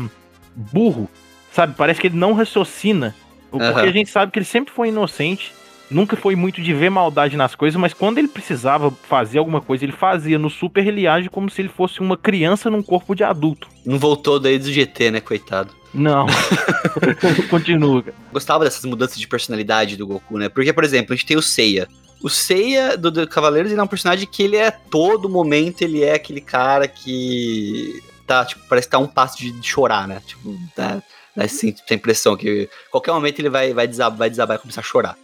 [0.55, 1.07] burro.
[1.51, 1.75] Sabe?
[1.77, 3.15] Parece que ele não raciocina.
[3.49, 3.81] Porque Aham.
[3.81, 5.51] a gente sabe que ele sempre foi inocente,
[5.89, 9.83] nunca foi muito de ver maldade nas coisas, mas quando ele precisava fazer alguma coisa,
[9.83, 10.37] ele fazia.
[10.37, 13.67] No Super, ele age como se ele fosse uma criança num corpo de adulto.
[13.85, 15.73] Não voltou daí do GT, né, coitado.
[15.93, 16.27] Não.
[17.49, 18.03] Continua.
[18.31, 20.49] Gostava dessas mudanças de personalidade do Goku, né?
[20.49, 21.87] Porque, por exemplo, a gente tem o Seiya.
[22.21, 26.03] O Seiya do, do Cavaleiros ele é um personagem que ele é todo momento, ele
[26.03, 30.21] é aquele cara que tá, tipo, parece que tá um passo de, de chorar, né?
[30.25, 31.01] Tipo, dá,
[31.39, 34.81] dá essa, essa impressão que qualquer momento ele vai, vai, desabar, vai desabar e começar
[34.81, 35.17] a chorar.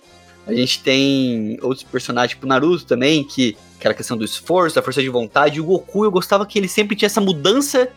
[0.47, 5.01] A gente tem outros personagens, tipo Naruto também, que aquela questão do esforço, da força
[5.01, 5.57] de vontade.
[5.57, 7.89] E o Goku, eu gostava que ele sempre tinha essa mudança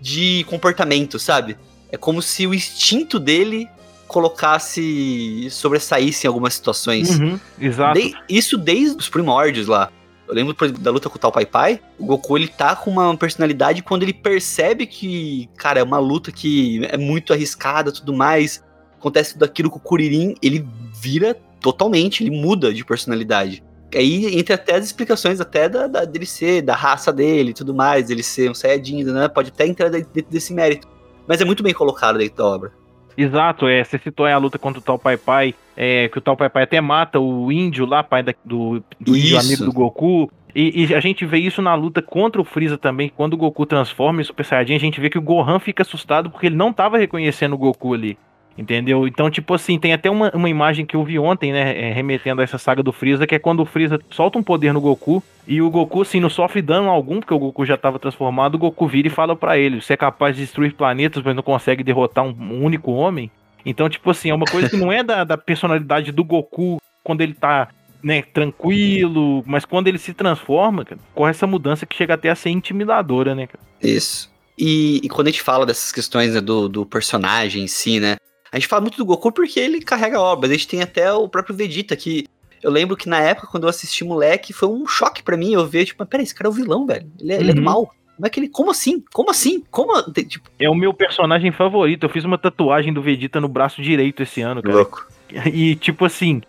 [0.00, 1.56] de comportamento, sabe?
[1.90, 3.68] É como se o instinto dele
[4.06, 7.18] colocasse, sobressaísse em algumas situações.
[7.18, 7.98] Uhum, exato.
[8.00, 9.90] De- isso desde os primórdios lá.
[10.28, 11.80] Eu lembro, da luta com o Tal Pai Pai.
[11.98, 16.30] O Goku, ele tá com uma personalidade quando ele percebe que, cara, é uma luta
[16.30, 18.62] que é muito arriscada tudo mais.
[18.98, 20.66] Acontece tudo aquilo com o Kuririn, ele
[21.00, 23.62] vira totalmente, ele muda de personalidade.
[23.94, 28.10] Aí entra até as explicações até da, da- dele ser, da raça dele tudo mais,
[28.10, 29.28] ele ser um Saiyajin, né?
[29.28, 30.86] Pode até entrar dentro desse mérito.
[31.26, 32.72] Mas é muito bem colocado dentro da obra.
[33.18, 33.82] Exato, é.
[33.82, 36.48] Você citou aí a luta contra o Tal Pai Pai, é, que o Tal Pai
[36.48, 40.30] Pai até mata o índio lá, pai da- do, do índio amigo do Goku.
[40.54, 43.66] E, e a gente vê isso na luta contra o Freeza também, quando o Goku
[43.66, 46.72] transforma em Super Saiyajin, a gente vê que o Gohan fica assustado porque ele não
[46.72, 48.16] tava reconhecendo o Goku ali.
[48.58, 49.06] Entendeu?
[49.06, 52.40] Então, tipo assim, tem até uma, uma imagem que eu vi ontem, né, é, remetendo
[52.40, 55.22] a essa saga do Freeza, que é quando o Freeza solta um poder no Goku,
[55.46, 58.58] e o Goku, assim, não sofre dano algum, porque o Goku já tava transformado, o
[58.58, 61.84] Goku vira e fala pra ele, você é capaz de destruir planetas, mas não consegue
[61.84, 63.30] derrotar um, um único homem?
[63.64, 67.20] Então, tipo assim, é uma coisa que não é da, da personalidade do Goku quando
[67.20, 67.68] ele tá,
[68.02, 72.34] né, tranquilo, mas quando ele se transforma, cara, corre essa mudança que chega até a
[72.34, 73.62] ser intimidadora, né, cara?
[73.80, 74.28] Isso.
[74.58, 78.16] E, e quando a gente fala dessas questões né, do, do personagem em si, né?
[78.52, 80.50] A gente fala muito do Goku porque ele carrega obras.
[80.50, 82.26] A gente tem até o próprio Vegeta, que
[82.62, 85.52] eu lembro que na época, quando eu assisti moleque, foi um choque pra mim.
[85.52, 87.10] Eu ver, tipo, mas peraí, esse cara é o vilão, velho.
[87.20, 87.64] Ele é, ele é do Uhum.
[87.64, 87.94] mal.
[88.16, 88.48] Como é que ele.
[88.48, 89.04] Como assim?
[89.12, 89.62] Como assim?
[89.70, 90.02] Como.
[90.12, 92.04] Tipo, É o meu personagem favorito.
[92.04, 94.74] Eu fiz uma tatuagem do Vegeta no braço direito esse ano, cara.
[94.74, 95.06] louco.
[95.52, 96.40] E, tipo assim,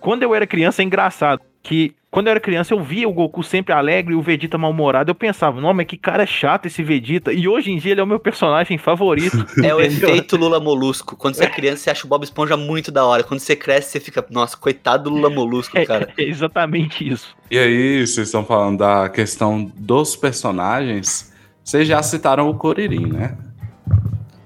[0.00, 1.40] quando eu era criança é engraçado.
[1.62, 5.10] Que quando eu era criança eu via o Goku sempre alegre e o Vegeta mal-humorado.
[5.10, 7.32] Eu pensava, não, mas que cara chato esse Vegeta.
[7.32, 9.46] E hoje em dia ele é o meu personagem favorito.
[9.64, 11.16] É o efeito Lula Molusco.
[11.16, 13.22] Quando você é criança, você acha o Bob Esponja muito da hora.
[13.22, 16.12] Quando você cresce, você fica, nossa, coitado do Lula Molusco, É, cara.
[16.18, 17.34] é exatamente isso.
[17.50, 21.32] E aí, vocês estão falando da questão dos personagens.
[21.64, 23.38] Vocês já citaram o Kuririn, né?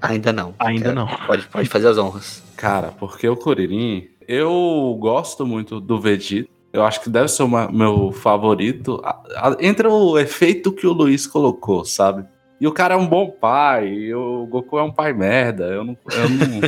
[0.02, 0.55] Ainda não.
[0.59, 1.07] Ainda Quero- não.
[1.26, 2.42] Pode, pode fazer as honras.
[2.57, 6.48] Cara, porque o Kuririn, eu gosto muito do Vegeta.
[6.76, 9.00] Eu acho que deve ser o meu favorito.
[9.04, 12.24] A- a- Entre o efeito que o Luiz colocou, sabe?
[12.60, 15.64] E o cara é um bom pai, e o Goku é um pai merda.
[15.66, 15.96] Eu não.
[16.12, 16.60] Eu não,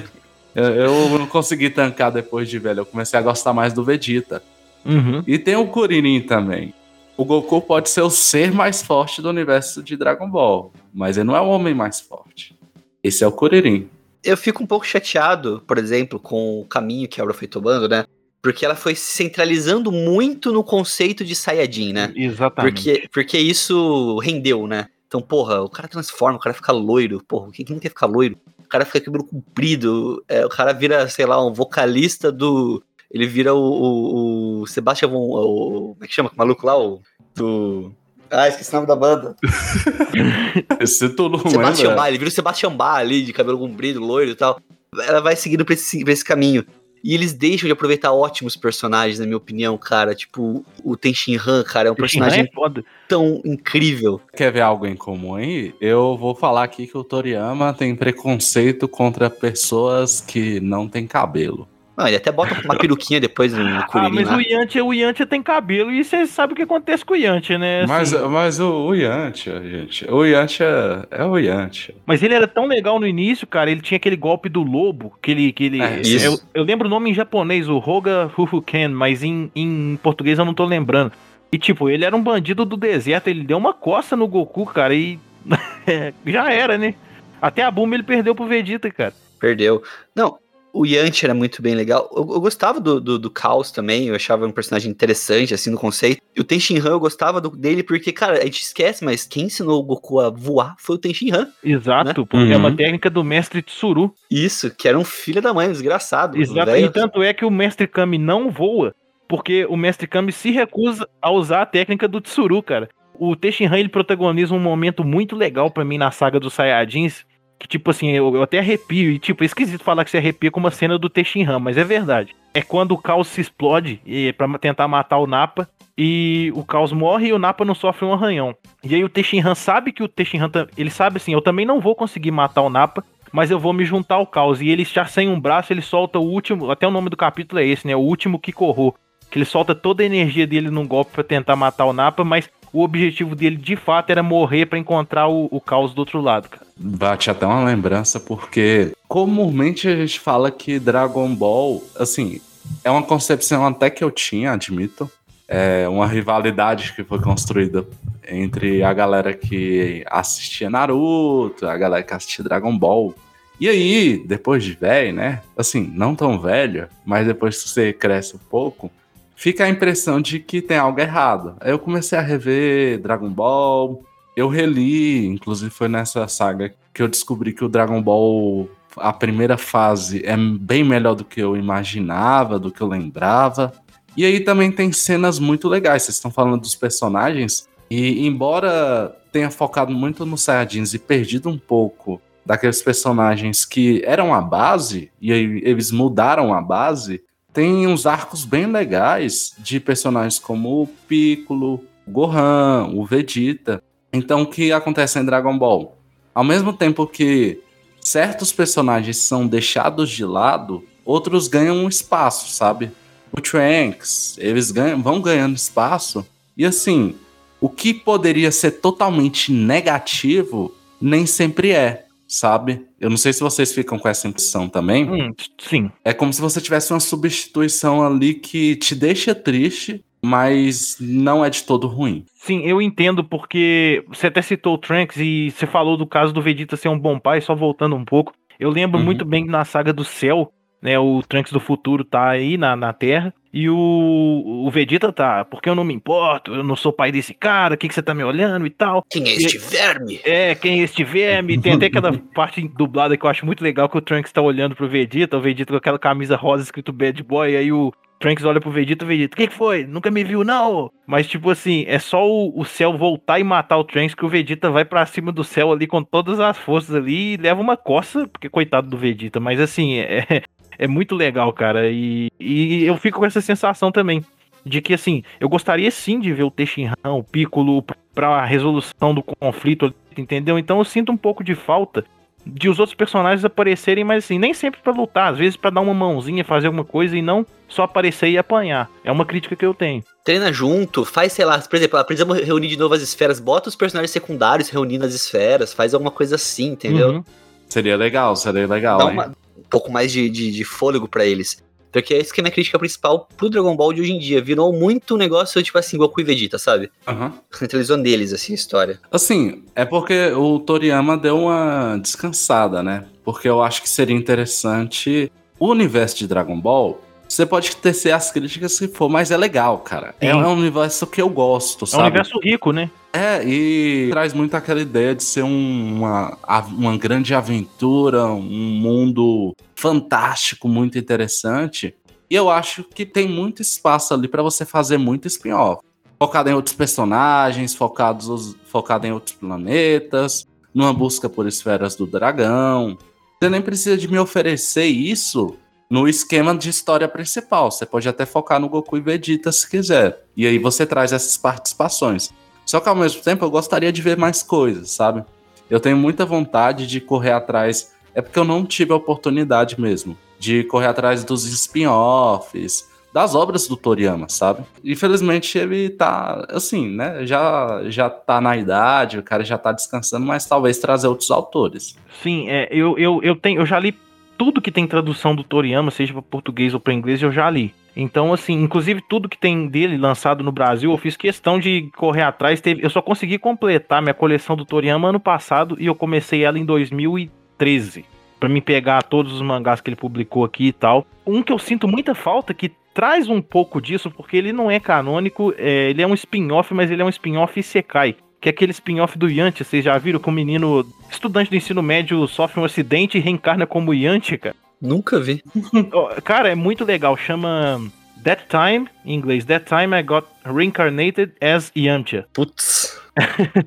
[0.55, 0.64] eu,
[1.12, 2.81] eu não consegui tancar depois de velho.
[2.81, 4.42] Eu comecei a gostar mais do Vegeta.
[4.85, 5.23] Uhum.
[5.27, 6.73] E tem o Kuririn também.
[7.16, 11.27] O Goku pode ser o ser mais forte do universo de Dragon Ball, mas ele
[11.27, 12.57] não é o homem mais forte.
[13.03, 13.88] Esse é o Kuririn.
[14.23, 17.88] eu fico um pouco chateado, por exemplo, com o caminho que a obra foi tomando,
[17.88, 18.05] né?
[18.49, 22.11] Porque ela foi se centralizando muito no conceito de Saiyajin, né?
[22.17, 22.73] Exatamente.
[22.73, 24.89] Porque, porque isso rendeu, né?
[25.07, 27.23] Então, porra, o cara transforma, o cara fica loiro.
[27.29, 28.39] Porra, quem quem não quer ficar loiro?
[28.65, 32.83] O cara fica cabelo comprido, é, o cara vira, sei lá, um vocalista do.
[33.11, 35.09] Ele vira o, o, o Sebastian.
[35.09, 36.79] O, como é que chama o maluco lá?
[36.79, 37.03] O,
[37.35, 37.93] do.
[38.31, 39.37] Ah, esqueci o nome da banda.
[40.81, 41.97] Esse tu não Sebastian lembra?
[41.97, 44.59] Bach, ele vira o Sebastian Bach ali, de cabelo comprido, loiro e tal.
[45.07, 46.65] Ela vai seguindo pra esse, pra esse caminho.
[47.03, 50.15] E eles deixam de aproveitar ótimos personagens, na minha opinião, cara.
[50.15, 52.85] Tipo, o Tenshin Han, cara, é um personagem é foda.
[53.09, 54.21] tão incrível.
[54.35, 55.75] Quer ver algo em comum aí?
[55.81, 61.69] Eu vou falar aqui que o Toriyama tem preconceito contra pessoas que não têm cabelo.
[61.99, 64.37] Não, ele até bota uma peruquinha depois no Ah, Kuririn mas lá.
[64.37, 67.59] o Yantia, o Yantia tem cabelo e você sabe o que acontece com o Yantia,
[67.59, 67.81] né?
[67.83, 71.97] Assim, Mas, mas o, o Yantia, gente, o Yantia é o Yantia.
[72.07, 73.69] Mas ele era tão legal no início, cara.
[73.69, 75.53] Ele tinha aquele golpe do lobo, que ele.
[75.53, 76.25] Que ele É, isso.
[76.25, 80.45] eu, eu lembro o nome em japonês, o Hoga Fufuken, mas em, em português eu
[80.45, 81.11] não tô lembrando.
[81.51, 84.95] E tipo, ele era um bandido do deserto, ele deu uma coça no Goku, cara,
[84.95, 85.19] e.
[86.27, 86.95] já era, né?
[87.41, 89.13] Até a Bulma ele perdeu pro Vegeta, cara.
[89.41, 89.83] Perdeu.
[90.15, 90.37] Não,
[90.73, 92.09] o Yanti era muito bem legal.
[92.13, 95.79] Eu, eu gostava do, do, do Caos também, eu achava um personagem interessante, assim, no
[95.79, 96.21] conceito.
[96.37, 99.45] E o Tenshin Han eu gostava do- dele porque, cara, a gente esquece, mas quem
[99.47, 101.49] ensinou o Goku a voar foi o Tenshin Han.
[101.65, 102.59] Exato, porque é Uhum.
[102.61, 104.15] uma técnica do mestre Tsuru.
[104.31, 106.41] Isso, que era um filho da mãe, um desgraçado.
[106.41, 106.71] Exato.
[106.77, 108.95] E tanto é que o mestre Kami não voa,
[109.29, 112.89] porque o mestre Kami se recusa a usar a técnica do Tsuru, cara.
[113.21, 117.25] O Tenshinhan ele protagoniza um momento muito legal pra mim na saga dos Saiyajins,
[117.59, 120.51] que tipo assim, eu, eu até arrepio, e tipo, é esquisito falar que você arrepia
[120.51, 122.35] com uma cena do Tenshinhan, mas é verdade.
[122.55, 126.92] É quando o caos se explode e para tentar matar o Nappa e o caos
[126.92, 128.55] morre e o Nappa não sofre um arranhão.
[128.83, 131.81] E aí o Tenshinhan sabe que o Tenshinhan, ta- ele sabe assim, eu também não
[131.81, 134.61] vou conseguir matar o Nappa, mas eu vou me juntar ao caos.
[134.62, 137.61] E ele já sem um braço, ele solta o último, até o nome do capítulo
[137.61, 137.94] é esse, né?
[137.94, 138.94] O último Kikoho.
[139.31, 142.49] Que ele solta toda a energia dele num golpe pra tentar matar o Nappa, mas
[142.73, 146.49] o objetivo dele de fato era morrer pra encontrar o, o caos do outro lado,
[146.49, 146.67] cara.
[146.77, 152.41] Bate até uma lembrança, porque comumente a gente fala que Dragon Ball, assim,
[152.85, 155.11] é uma concepção até que eu tinha, admito.
[155.47, 157.87] É uma rivalidade que foi construída
[158.29, 163.15] entre a galera que assistia Naruto, a galera que assistia Dragon Ball.
[163.59, 165.41] E aí, depois de velho, né?
[165.57, 168.91] Assim, não tão velho, mas depois que você cresce um pouco,
[169.38, 171.55] fica a impressão de que tem algo errado.
[171.61, 174.03] Aí eu comecei a rever Dragon Ball.
[174.37, 179.57] Eu reli, inclusive foi nessa saga que eu descobri que o Dragon Ball, a primeira
[179.57, 183.72] fase, é bem melhor do que eu imaginava, do que eu lembrava.
[184.16, 186.03] E aí também tem cenas muito legais.
[186.03, 187.68] Vocês estão falando dos personagens.
[187.88, 194.35] E embora tenha focado muito nos Saiyajins e perdido um pouco daqueles personagens que eram
[194.35, 197.22] a base, e aí eles mudaram a base,
[197.59, 203.83] tem uns arcos bem legais de personagens como o Piccolo, o Gohan, o Vegeta.
[204.12, 205.99] Então, o que acontece em Dragon Ball?
[206.33, 207.61] Ao mesmo tempo que
[208.01, 212.92] certos personagens são deixados de lado, outros ganham espaço, sabe?
[213.33, 216.25] O Trunks, eles ganham, vão ganhando espaço.
[216.57, 217.16] E assim,
[217.61, 222.87] o que poderia ser totalmente negativo, nem sempre é, sabe?
[223.01, 225.11] Eu não sei se vocês ficam com essa impressão também.
[225.11, 225.91] Hum, sim.
[226.05, 231.49] É como se você tivesse uma substituição ali que te deixa triste, mas não é
[231.51, 232.25] de todo ruim.
[232.35, 236.43] Sim, eu entendo porque você até citou o Trunks e você falou do caso do
[236.43, 238.33] Vegeta ser um bom pai, só voltando um pouco.
[238.61, 239.05] Eu lembro Uhum.
[239.05, 242.75] muito bem que na saga do céu, né, o Trunks do futuro tá aí na,
[242.77, 246.93] na Terra e o, o Vegeta tá, porque eu não me importo, eu não sou
[246.93, 249.03] pai desse cara, o que, que você tá me olhando e tal.
[249.09, 250.21] Quem é este verme?
[250.25, 253.99] É, quem estiver, me tem até aquela parte dublada que eu acho muito legal que
[253.99, 257.57] o Trunks tá olhando pro Vegeta, o Vegeta com aquela camisa rosa escrito Bad Boy,
[257.57, 259.85] aí o Trunks olha pro Vegeta, o Vegeta, o que, que foi?
[259.87, 260.91] Nunca me viu, não?
[261.07, 264.29] Mas, tipo assim, é só o, o céu voltar e matar o Trunks que o
[264.29, 267.77] Vegeta vai pra cima do céu ali com todas as forças ali e leva uma
[267.77, 270.43] coça, porque coitado do Vegeta, mas assim, é,
[270.79, 274.25] é muito legal, cara, e, e eu fico com essa sensação também.
[274.64, 277.83] De que, assim, eu gostaria sim de ver o Teixeira, o Piccolo,
[278.14, 280.59] pra resolução do conflito, entendeu?
[280.59, 282.05] Então eu sinto um pouco de falta
[282.45, 285.81] de os outros personagens aparecerem, mas assim, nem sempre pra lutar, às vezes pra dar
[285.81, 288.91] uma mãozinha, fazer alguma coisa e não só aparecer e apanhar.
[289.05, 290.03] É uma crítica que eu tenho.
[290.25, 293.77] Treina junto, faz, sei lá, por exemplo, precisamos reunir de novo as esferas, bota os
[293.77, 297.11] personagens secundários reunindo as esferas, faz alguma coisa assim, entendeu?
[297.11, 297.25] Uhum.
[297.69, 298.99] Seria legal, seria legal.
[298.99, 299.12] Dá hein?
[299.12, 301.63] uma- um pouco mais de, de, de fôlego pra eles.
[301.91, 304.19] Porque é isso que é a minha crítica principal pro Dragon Ball de hoje em
[304.19, 304.43] dia.
[304.43, 306.91] Virou muito um negócio, tipo assim, Goku e Vegeta, sabe?
[307.07, 307.33] Aham.
[307.51, 309.01] Centralizou neles, assim, a história.
[309.11, 313.07] Assim, é porque o Toriyama deu uma descansada, né?
[313.25, 317.01] Porque eu acho que seria interessante o universo de Dragon Ball.
[317.29, 320.14] Você pode tecer as críticas se for, mas é legal, cara.
[320.21, 322.03] É, é um universo que eu gosto, É um sabe?
[322.05, 322.91] universo rico, né?
[323.12, 326.38] É, e traz muito aquela ideia de ser um- uma,
[326.69, 328.41] uma grande aventura, um
[328.81, 331.95] mundo fantástico, muito interessante.
[332.31, 335.83] E eu acho que tem muito espaço ali pra você fazer muito spin-off.
[336.19, 342.99] Focado em outros personagens, focados, focado em outros planetas, numa busca por esferas do dragão.
[343.41, 345.57] Você nem precisa de me oferecer isso
[345.88, 347.70] no esquema de história principal.
[347.70, 350.24] Você pode até focar no Goku e Vegeta se quiser.
[350.37, 352.31] E aí você traz essas participações.
[352.66, 355.24] Só que ao mesmo tempo eu gostaria de ver mais coisas, sabe?
[355.70, 357.94] Eu tenho muita vontade de correr atrás.
[358.14, 363.66] É porque eu não tive a oportunidade mesmo de correr atrás dos spin-offs, das obras
[363.66, 364.62] do Toriyama, sabe?
[364.85, 367.27] Infelizmente ele tá, assim, né?
[367.27, 371.96] Já, já tá na idade, o cara já tá descansando, mas talvez trazer outros autores.
[372.22, 373.93] Sim, é, eu, eu, eu, tenho, eu já li
[374.39, 377.74] tudo que tem tradução do Toriyama, seja para português ou para inglês, eu já li.
[377.97, 382.22] Então, assim, inclusive tudo que tem dele lançado no Brasil, eu fiz questão de correr
[382.22, 382.61] atrás.
[382.61, 386.59] Teve, eu só consegui completar minha coleção do Toriyama ano passado e eu comecei ela
[386.59, 388.05] em 2013.
[388.39, 391.05] Pra me pegar todos os mangás que ele publicou aqui e tal.
[391.26, 394.78] Um que eu sinto muita falta, que traz um pouco disso, porque ele não é
[394.78, 398.14] canônico, é, ele é um spin-off, mas ele é um spin-off Isekai.
[398.41, 401.82] Que é aquele spin-off do Yanti, vocês já viram que o menino, estudante do ensino
[401.82, 404.55] médio, sofre um acidente e reencarna como Yanti, cara.
[404.80, 405.43] Nunca vi.
[406.22, 407.16] Cara, é muito legal.
[407.16, 407.80] Chama
[408.22, 409.45] That Time, em inglês.
[409.45, 412.26] That Time I Got Reincarnated as Yamcha.
[412.32, 412.97] Putz.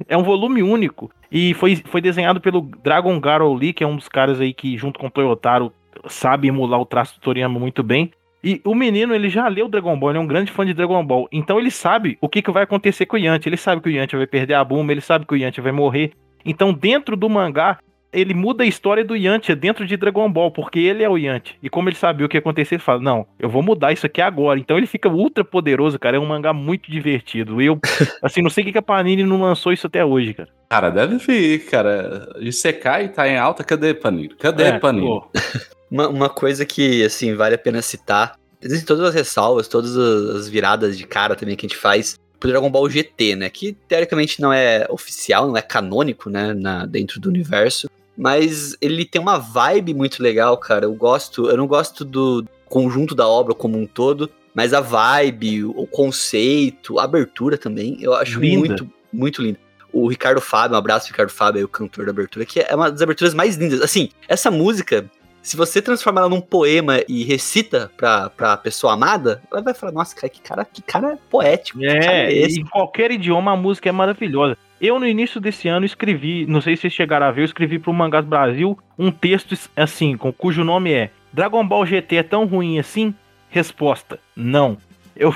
[0.07, 1.11] É um volume único.
[1.29, 4.77] E foi, foi desenhado pelo Dragon Garo Lee, que é um dos caras aí que,
[4.77, 5.73] junto com o Toyotaro,
[6.07, 8.11] sabe emular o traço do Toriyama muito bem.
[8.43, 11.03] E o menino, ele já leu Dragon Ball, ele é um grande fã de Dragon
[11.05, 11.27] Ball.
[11.31, 13.47] Então ele sabe o que, que vai acontecer com o Yanti.
[13.47, 15.71] Ele sabe que o Yanti vai perder a Bulma, ele sabe que o Yanti vai
[15.71, 16.11] morrer.
[16.43, 17.77] Então, dentro do mangá,
[18.11, 21.55] ele muda a história do Yantia dentro de Dragon Ball, porque ele é o Yantia.
[21.61, 24.05] E como ele sabia o que ia acontecer, ele fala: Não, eu vou mudar isso
[24.05, 24.59] aqui agora.
[24.59, 26.17] Então ele fica ultra poderoso, cara.
[26.17, 27.61] É um mangá muito divertido.
[27.61, 27.79] Eu,
[28.21, 30.49] assim, não sei o que que a Panini não lançou isso até hoje, cara.
[30.69, 32.27] Cara, deve vir, cara.
[32.39, 34.29] Isekai tá em alta, cadê Panini?
[34.29, 35.21] Cadê É, Panini?
[35.91, 38.39] Uma, uma coisa que, assim, vale a pena citar.
[38.61, 42.49] Existem todas as ressalvas, todas as viradas de cara também que a gente faz pro
[42.49, 43.49] Dragon Ball GT, né?
[43.49, 46.53] Que teoricamente não é oficial, não é canônico, né?
[46.53, 47.89] Na, dentro do universo.
[48.17, 50.85] Mas ele tem uma vibe muito legal, cara.
[50.85, 55.65] Eu gosto, eu não gosto do conjunto da obra como um todo, mas a vibe,
[55.65, 58.59] o conceito, a abertura também, eu acho Linda.
[58.59, 59.59] muito, muito lindo.
[59.93, 62.89] O Ricardo Fábio, um abraço Ricardo Fábio, aí, o cantor da abertura, que é uma
[62.89, 63.81] das aberturas mais lindas.
[63.81, 65.09] Assim, essa música,
[65.41, 69.91] se você transformar ela num poema e recita pra, pra pessoa amada, ela vai falar,
[69.91, 71.79] nossa, cara, que cara, que cara poético.
[71.79, 72.59] que cara É, é esse?
[72.61, 74.57] em qualquer idioma a música é maravilhosa.
[74.79, 77.77] Eu, no início desse ano, escrevi, não sei se vocês chegaram a ver, eu escrevi
[77.77, 82.45] pro Mangás Brasil um texto assim, com, cujo nome é Dragon Ball GT é tão
[82.45, 83.13] ruim assim?
[83.49, 84.77] Resposta: Não.
[85.15, 85.33] Eu,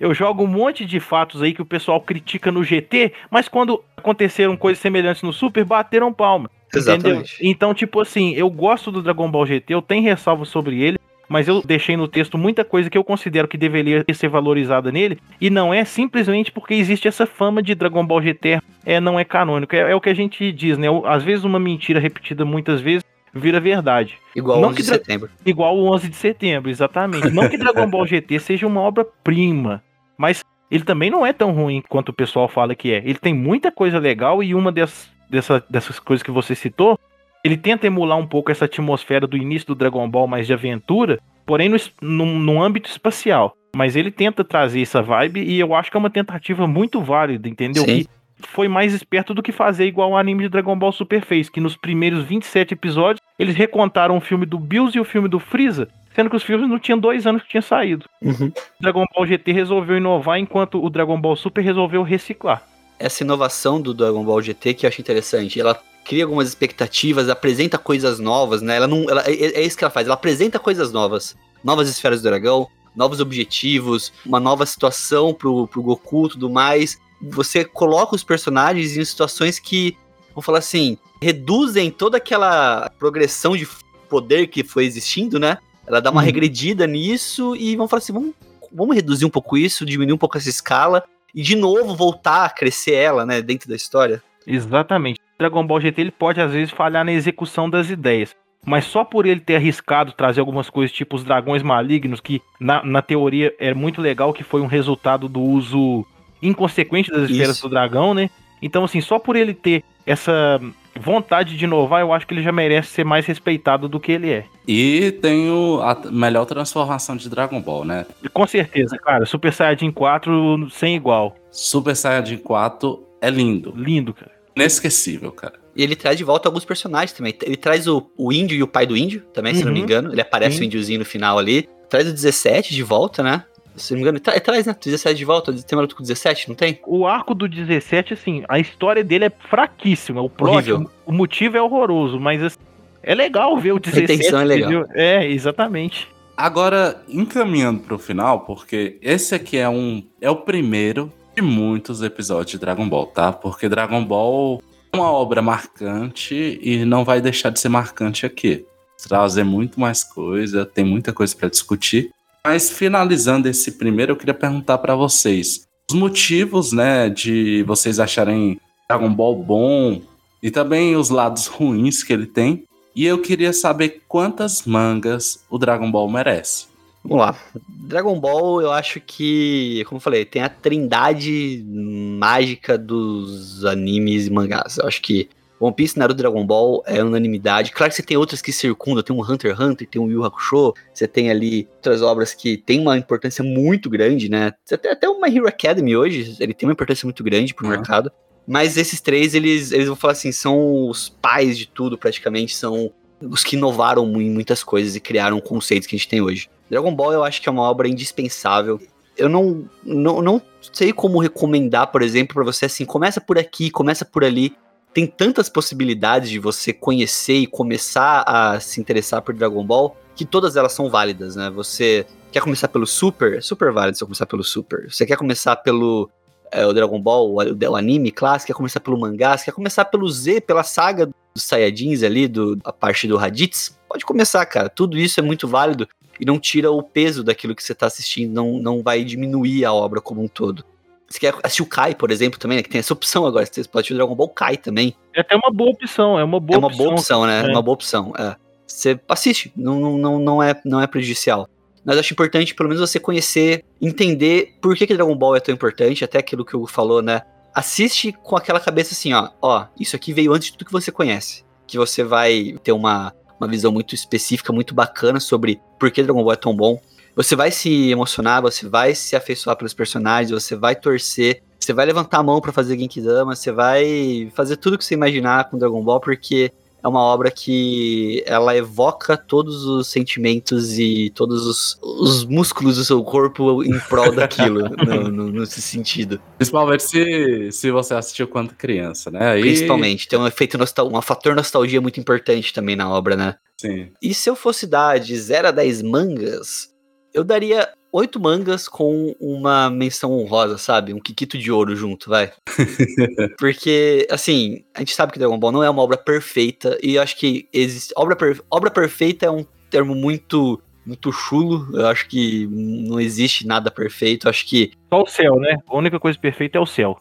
[0.00, 3.82] eu jogo um monte de fatos aí que o pessoal critica no GT, mas quando
[3.96, 6.50] aconteceram coisas semelhantes no Super, bateram palma.
[6.68, 6.94] Entendeu?
[6.94, 7.38] Exatamente.
[7.42, 10.98] Então, tipo assim, eu gosto do Dragon Ball GT, eu tenho ressalvas sobre ele,
[11.28, 15.18] mas eu deixei no texto muita coisa que eu considero que deveria ser valorizada nele,
[15.40, 19.24] e não é simplesmente porque existe essa fama de Dragon Ball GT é, não é
[19.24, 19.74] canônico.
[19.76, 20.88] É, é o que a gente diz, né?
[21.04, 23.04] Às vezes uma mentira repetida muitas vezes
[23.34, 24.18] vira verdade.
[24.34, 25.30] Igual Não 11 que de setembro.
[25.44, 27.30] Igual o 11 de setembro, exatamente.
[27.30, 29.82] Não que Dragon Ball GT seja uma obra-prima,
[30.16, 32.98] mas ele também não é tão ruim quanto o pessoal fala que é.
[32.98, 36.98] Ele tem muita coisa legal e uma dessas, dessa- dessas coisas que você citou,
[37.44, 41.18] ele tenta emular um pouco essa atmosfera do início do Dragon Ball mais de aventura,
[41.46, 43.54] porém no, num, num âmbito espacial.
[43.74, 47.48] Mas ele tenta trazer essa vibe e eu acho que é uma tentativa muito válida,
[47.48, 47.84] entendeu?
[47.84, 48.04] Sim.
[48.04, 48.08] Que
[48.48, 51.60] foi mais esperto do que fazer igual o anime de Dragon Ball Super fez, que
[51.60, 55.88] nos primeiros 27 episódios eles recontaram o filme do Bills e o filme do Freeza,
[56.14, 58.06] sendo que os filmes não tinham dois anos que tinha saído.
[58.22, 58.52] Uhum.
[58.80, 62.62] Dragon Ball GT resolveu inovar, enquanto o Dragon Ball Super resolveu reciclar.
[62.98, 65.58] essa inovação do Dragon Ball GT que eu acho interessante.
[65.58, 68.76] Ela cria algumas expectativas, apresenta coisas novas, né?
[68.76, 70.06] Ela não, ela, é, é isso que ela faz.
[70.06, 75.82] Ela apresenta coisas novas, novas esferas do dragão, novos objetivos, uma nova situação pro, pro
[75.82, 76.98] Goku, tudo mais.
[77.20, 79.96] Você coloca os personagens em situações que,
[80.30, 83.68] vamos falar assim, reduzem toda aquela progressão de
[84.08, 85.58] poder que foi existindo, né?
[85.86, 86.26] Ela dá uma Uhum.
[86.26, 88.32] regredida nisso e vamos falar assim, vamos,
[88.72, 91.04] vamos reduzir um pouco isso, diminuir um pouco essa escala
[91.34, 94.22] e de novo voltar a crescer ela, né, dentro da história.
[94.46, 95.20] Exatamente.
[95.38, 98.34] Dragon Ball GT ele pode às vezes falhar na execução das ideias.
[98.64, 102.84] Mas só por ele ter arriscado trazer algumas coisas tipo os dragões malignos, que na,
[102.84, 106.04] na teoria é muito legal, que foi um resultado do uso
[106.42, 107.68] inconsequente das esferas Isso.
[107.68, 108.30] do dragão, né?
[108.62, 110.60] Então, assim, só por ele ter essa
[110.98, 114.30] vontade de inovar, eu acho que ele já merece ser mais respeitado do que ele
[114.30, 114.44] é.
[114.66, 118.04] E tem o- a melhor transformação de Dragon Ball, né?
[118.22, 121.36] E com certeza, cara, Super Saiyajin 4 sem igual.
[121.50, 123.72] Super Saiyajin 4 é lindo.
[123.76, 124.32] Lindo, cara.
[124.54, 125.54] Inesquecível, cara.
[125.74, 127.34] E ele traz de volta alguns personagens também.
[127.42, 129.84] Ele traz o, o índio e o pai do índio, também, se não me Uhum.
[129.84, 130.12] engano.
[130.12, 130.64] Ele aparece Sim.
[130.64, 131.68] o índiozinho no final ali.
[131.88, 133.44] Traz o 17 de volta, né?
[133.80, 134.76] Se não me engano, tra- ele traz, né?
[134.78, 135.52] 17 de volta.
[135.52, 136.80] Tem uma luta com o 17, não tem?
[136.86, 140.20] O arco do 17, assim, a história dele é fraquíssima.
[140.22, 140.90] O Horrível.
[141.06, 142.58] o, motivo é horroroso, mas assim,
[143.02, 144.12] é legal ver o 17.
[144.14, 144.70] intenção é legal.
[144.72, 144.88] entendeu?
[144.94, 146.08] É, exatamente.
[146.36, 152.52] Agora, encaminhando pro final, porque esse aqui é um é o primeiro de muitos episódios
[152.52, 153.30] de Dragon Ball, tá?
[153.32, 154.62] Porque Dragon Ball
[154.92, 158.64] é uma obra marcante e não vai deixar de ser marcante aqui.
[159.06, 162.10] Trazer muito mais coisa, tem muita coisa pra discutir.
[162.44, 168.60] Mas finalizando esse primeiro, eu queria perguntar pra vocês os motivos, né, de vocês acharem
[168.88, 170.00] Dragon Ball bom
[170.42, 172.64] e também os lados ruins que ele tem.
[172.94, 176.66] E eu queria saber quantas mangas o Dragon Ball merece.
[177.02, 177.36] Vamos lá.
[177.68, 184.30] Dragon Ball, eu acho que, como eu falei, tem a trindade mágica dos animes e
[184.30, 184.76] mangás.
[184.78, 185.28] Eu acho que
[185.60, 187.70] One Piece, Naruto Dragon Ball é unanimidade.
[187.70, 190.24] Claro que você tem outras que circundam, tem um Hunter x Hunter, tem um Yu
[190.24, 194.52] Hakusho, você tem ali outras obras que têm uma importância muito grande, né?
[194.72, 197.72] Até o My Hero Academy hoje, ele tem uma importância muito grande pro Uhum.
[197.72, 198.10] mercado.
[198.46, 202.90] Mas esses três, eles, eles vão falar assim, são os pais de tudo, praticamente, são
[203.20, 206.48] os que inovaram em muitas coisas e criaram conceitos que a gente tem hoje.
[206.70, 208.80] Dragon Ball eu acho que é uma obra indispensável.
[209.16, 210.42] Eu não, não, não
[210.72, 214.54] sei como recomendar, por exemplo, pra você assim, começa por aqui, começa por ali.
[214.92, 220.24] Tem tantas possibilidades de você conhecer e começar a se interessar por Dragon Ball que
[220.24, 221.48] todas elas são válidas, né?
[221.50, 223.38] Você quer começar pelo Super?
[223.38, 224.90] É super válido você começar pelo Super.
[224.90, 226.10] Você quer começar pelo
[226.50, 229.84] é, o Dragon Ball, o, o anime clássico, quer começar pelo mangá, você quer começar
[229.84, 234.68] pelo Z, pela saga dos Saiyajins ali, do, a parte do Raditz, pode começar, cara.
[234.68, 235.88] Tudo isso é muito válido
[236.18, 239.72] e não tira o peso daquilo que você tá assistindo, não, não vai diminuir a
[239.72, 240.64] obra como um todo.
[241.10, 242.62] Você quer assistir o Kai, por exemplo, também, né?
[242.62, 243.44] Que tem essa opção agora.
[243.44, 244.94] Você pode assistir o Dragon Ball Kai também.
[245.12, 246.84] É até uma boa opção, é uma boa é uma opção.
[246.84, 247.40] boa opção, né?
[247.40, 247.50] É.
[247.50, 248.12] Uma boa opção.
[248.16, 248.36] É.
[248.64, 251.48] Você assiste, não, não, não, é, não é prejudicial.
[251.84, 255.52] Mas acho importante, pelo menos, você conhecer, entender por que, que Dragon Ball é tão
[255.52, 257.22] importante, até aquilo que o Hugo falou, né?
[257.52, 260.92] Assiste com aquela cabeça assim, ó, ó, isso aqui veio antes de tudo que você
[260.92, 261.44] conhece.
[261.66, 266.22] que você vai ter uma, uma visão muito específica, muito bacana sobre por que Dragon
[266.22, 266.80] Ball é tão bom.
[267.14, 271.86] Você vai se emocionar, você vai se afeiçoar pelos personagens, você vai torcer, você vai
[271.86, 275.82] levantar a mão para fazer Genkidama, você vai fazer tudo que você imaginar com Dragon
[275.82, 276.52] Ball, porque
[276.82, 282.84] é uma obra que ela evoca todos os sentimentos e todos os, os músculos do
[282.84, 286.20] seu corpo em prol daquilo, no, no, nesse sentido.
[286.38, 289.32] Principalmente se, se você assistiu quando criança, né?
[289.32, 293.34] Aí, Principalmente, tem um efeito nostal um fator nostalgia muito importante também na obra, né?
[293.60, 293.90] Sim.
[294.00, 296.69] E se eu fosse dar de 0 a 10 mangas,
[297.14, 300.94] eu daria oito mangas com uma menção honrosa, sabe?
[300.94, 302.32] Um Kikito de ouro junto, vai.
[303.38, 307.02] Porque, assim, a gente sabe que Dragon Ball não é uma obra perfeita, e eu
[307.02, 307.92] acho que existe.
[307.96, 308.40] Obra, per...
[308.50, 310.60] obra perfeita é um termo muito.
[310.82, 314.26] Muito chulo, eu acho que não existe nada perfeito.
[314.26, 315.58] Eu acho que Só o céu, né?
[315.68, 316.98] A única coisa perfeita é o céu.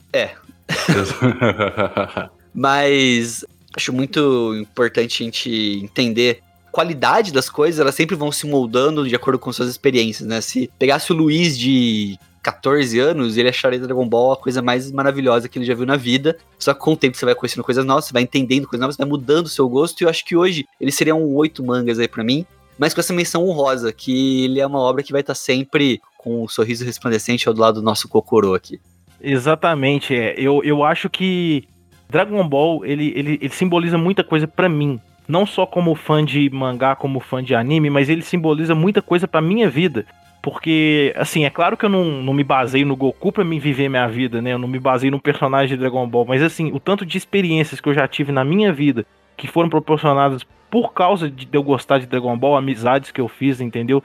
[2.53, 3.45] Mas
[3.76, 6.41] acho muito importante a gente entender
[6.80, 10.39] qualidade das coisas, elas sempre vão se moldando de acordo com suas experiências, né?
[10.39, 15.49] Se pegasse o Luiz de 14 anos, ele acharia Dragon Ball a coisa mais maravilhosa
[15.49, 16.38] que ele já viu na vida.
[16.57, 18.95] Só que com o tempo você vai conhecendo coisas novas, você vai entendendo coisas novas,
[18.95, 19.99] vai mudando o seu gosto.
[19.99, 22.45] E eu acho que hoje ele seria um oito mangas aí pra mim.
[22.77, 26.45] Mas com essa menção honrosa, que ele é uma obra que vai estar sempre com
[26.45, 28.80] um sorriso resplandecente ao lado do nosso Kokoro aqui.
[29.19, 30.34] Exatamente, é.
[30.38, 31.67] Eu, eu acho que
[32.09, 34.97] Dragon Ball, ele, ele, ele simboliza muita coisa pra mim.
[35.30, 39.27] Não só como fã de mangá, como fã de anime, mas ele simboliza muita coisa
[39.27, 40.03] pra minha vida.
[40.41, 43.89] Porque, assim, é claro que eu não, não me baseio no Goku pra me viver
[43.89, 44.53] minha vida, né?
[44.53, 46.25] Eu não me baseio no personagem de Dragon Ball.
[46.25, 49.05] Mas, assim, o tanto de experiências que eu já tive na minha vida,
[49.38, 53.61] que foram proporcionadas por causa de eu gostar de Dragon Ball, amizades que eu fiz,
[53.61, 54.01] entendeu?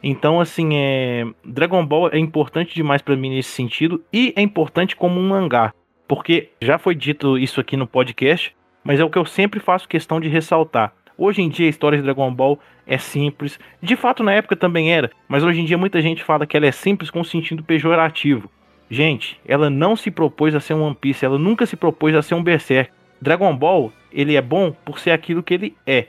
[0.00, 1.26] Então, assim, é...
[1.44, 5.74] Dragon Ball é importante demais pra mim nesse sentido e é importante como um mangá.
[6.06, 8.54] Porque já foi dito isso aqui no podcast,
[8.88, 10.94] mas é o que eu sempre faço questão de ressaltar.
[11.18, 13.60] Hoje em dia a história de Dragon Ball é simples.
[13.82, 16.64] De fato, na época também era, mas hoje em dia muita gente fala que ela
[16.64, 18.50] é simples com sentido pejorativo.
[18.88, 22.22] Gente, ela não se propôs a ser um One Piece, ela nunca se propôs a
[22.22, 22.90] ser um Berserk.
[23.20, 26.06] Dragon Ball, ele é bom por ser aquilo que ele é.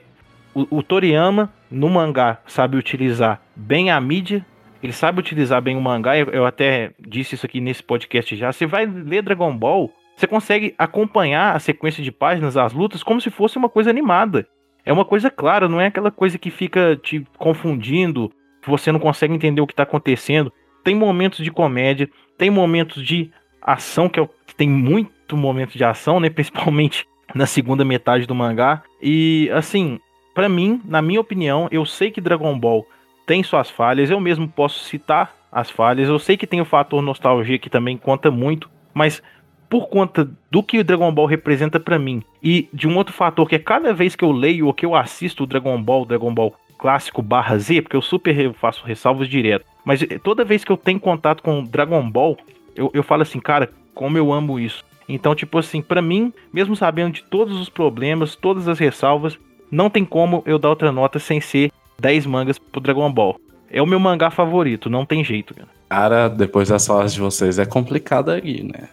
[0.56, 4.46] O, o Toriyama, no mangá, sabe utilizar bem a mídia,
[4.82, 6.18] ele sabe utilizar bem o mangá.
[6.18, 8.54] Eu, eu até disse isso aqui nesse podcast já.
[8.54, 13.22] Você vai ler Dragon Ball, você consegue acompanhar a sequência de páginas, as lutas, como
[13.22, 14.46] se fosse uma coisa animada.
[14.86, 18.30] É uma coisa clara, não é aquela coisa que fica te confundindo,
[18.68, 20.52] você não consegue entender o que está acontecendo.
[20.84, 26.20] Tem momentos de comédia, tem momentos de ação, que, é tem muito momento de ação,
[26.20, 26.28] né?
[26.30, 28.84] Principalmente na segunda metade do mangá.
[29.02, 30.02] E assim,
[30.36, 32.86] pra mim, na minha opinião, eu sei que Dragon Ball
[33.26, 36.10] tem suas falhas, eu mesmo posso citar as falhas.
[36.10, 39.24] Eu sei que tem o fator nostalgia que também conta muito, mas
[39.70, 43.48] por conta do que o Dragon Ball representa pra mim e de um outro fator
[43.48, 46.34] que é cada vez que eu leio ou que eu assisto o Dragon Ball, Dragon
[46.34, 50.72] Ball clássico barra Z, porque eu super faço ressalvas direto, mas eh, toda vez que
[50.72, 52.38] eu tenho contato com Dragon Ball,
[52.76, 54.84] eu, eu falo assim, cara, como eu amo isso.
[55.08, 59.38] Então, tipo assim, pra mim, mesmo sabendo de todos os problemas, todas as ressalvas,
[59.70, 63.40] não tem como eu dar outra nota sem ser 10 mangas pro Dragon Ball.
[63.70, 65.68] É o meu mangá favorito, não tem jeito, cara.
[65.90, 68.88] Cara, depois das falas de vocês é complicado aí, né?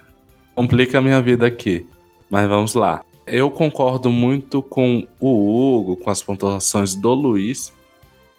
[0.56, 1.86] Complica a minha vida aqui.
[2.28, 3.04] Mas vamos lá.
[3.26, 7.72] Eu concordo muito com o Hugo, com as pontuações do Luiz.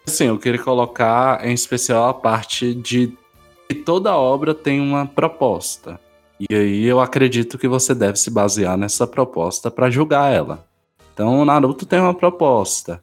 [0.06, 3.12] Assim, eu queria colocar em especial a parte de
[3.68, 6.00] que toda obra tem uma proposta.
[6.38, 10.66] E aí eu acredito que você deve se basear nessa proposta para julgar ela.
[11.14, 13.02] Então, Naruto tem uma proposta,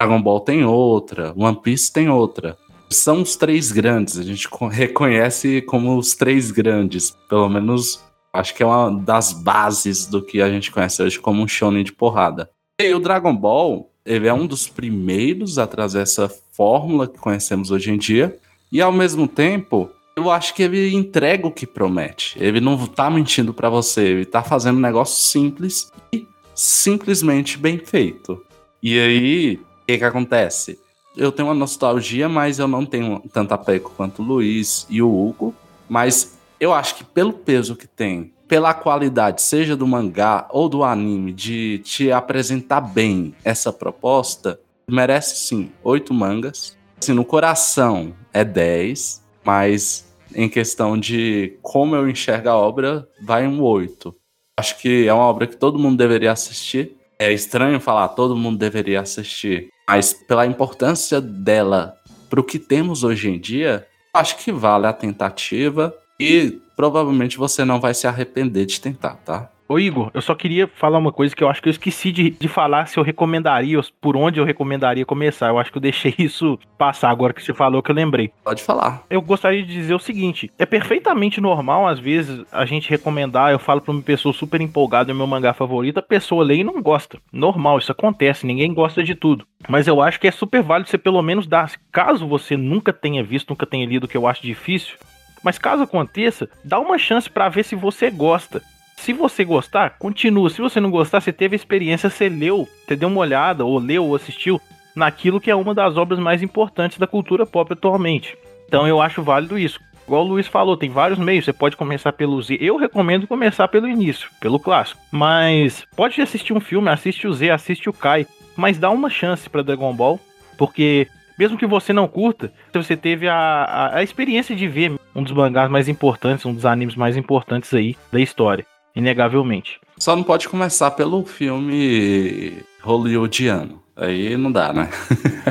[0.00, 2.56] Dragon Ball tem outra, One Piece tem outra
[2.90, 4.18] são os três grandes.
[4.18, 7.16] A gente co- reconhece como os três grandes.
[7.28, 8.02] Pelo menos
[8.36, 11.84] acho que é uma das bases do que a gente conhece hoje como um shonen
[11.84, 12.50] de porrada.
[12.80, 17.70] E o Dragon Ball, ele é um dos primeiros a trazer essa fórmula que conhecemos
[17.70, 18.36] hoje em dia.
[18.70, 22.36] E ao mesmo tempo, eu acho que ele entrega o que promete.
[22.40, 27.78] Ele não tá mentindo pra você, ele tá fazendo um negócio simples e simplesmente bem
[27.78, 28.42] feito.
[28.82, 30.78] E aí, o que que acontece?
[31.16, 35.08] eu tenho uma nostalgia, mas eu não tenho tanto apego quanto o Luiz e o
[35.10, 35.54] Hugo.
[35.88, 40.84] Mas eu acho que pelo peso que tem, pela qualidade, seja do mangá ou do
[40.84, 46.76] anime, de te apresentar bem essa proposta, merece sim oito mangas.
[47.00, 53.46] Assim, no coração é 10, mas em questão de como eu enxergo a obra, vai
[53.46, 54.14] um 8.
[54.58, 56.96] Acho que é uma obra que todo mundo deveria assistir.
[57.18, 61.96] É estranho falar todo mundo deveria assistir, mas pela importância dela
[62.28, 67.64] para o que temos hoje em dia, acho que vale a tentativa e provavelmente você
[67.64, 69.50] não vai se arrepender de tentar, tá?
[69.68, 72.30] Ô Igor, eu só queria falar uma coisa que eu acho que eu esqueci de,
[72.30, 75.48] de falar se eu recomendaria, por onde eu recomendaria começar.
[75.48, 78.30] Eu acho que eu deixei isso passar agora que você falou que eu lembrei.
[78.44, 79.02] Pode falar.
[79.10, 83.50] Eu gostaria de dizer o seguinte: é perfeitamente normal, às vezes, a gente recomendar.
[83.50, 86.64] Eu falo pra uma pessoa super empolgada, é meu mangá favorito, a pessoa lê e
[86.64, 87.18] não gosta.
[87.32, 89.44] Normal, isso acontece, ninguém gosta de tudo.
[89.68, 93.24] Mas eu acho que é super válido você pelo menos dar, caso você nunca tenha
[93.24, 94.96] visto, nunca tenha lido, que eu acho difícil.
[95.42, 98.62] Mas caso aconteça, dá uma chance pra ver se você gosta.
[98.96, 100.50] Se você gostar, continua.
[100.50, 104.04] Se você não gostar, você teve experiência, você leu, você deu uma olhada, ou leu,
[104.04, 104.60] ou assistiu
[104.94, 108.36] naquilo que é uma das obras mais importantes da cultura pop atualmente.
[108.66, 109.78] Então eu acho válido isso.
[110.06, 111.44] Igual o Luiz falou, tem vários meios.
[111.44, 112.56] Você pode começar pelo Z.
[112.60, 115.00] Eu recomendo começar pelo início, pelo clássico.
[115.10, 118.26] Mas pode assistir um filme, assiste o Z, assiste o Kai.
[118.56, 120.18] Mas dá uma chance para Dragon Ball,
[120.56, 121.08] porque
[121.38, 125.32] mesmo que você não curta, você teve a, a, a, experiência de ver um dos
[125.32, 129.78] mangás mais importantes, um dos animes mais importantes aí da história inegavelmente.
[129.98, 133.82] Só não pode começar pelo filme hollywoodiano.
[133.94, 134.90] Aí não dá, né?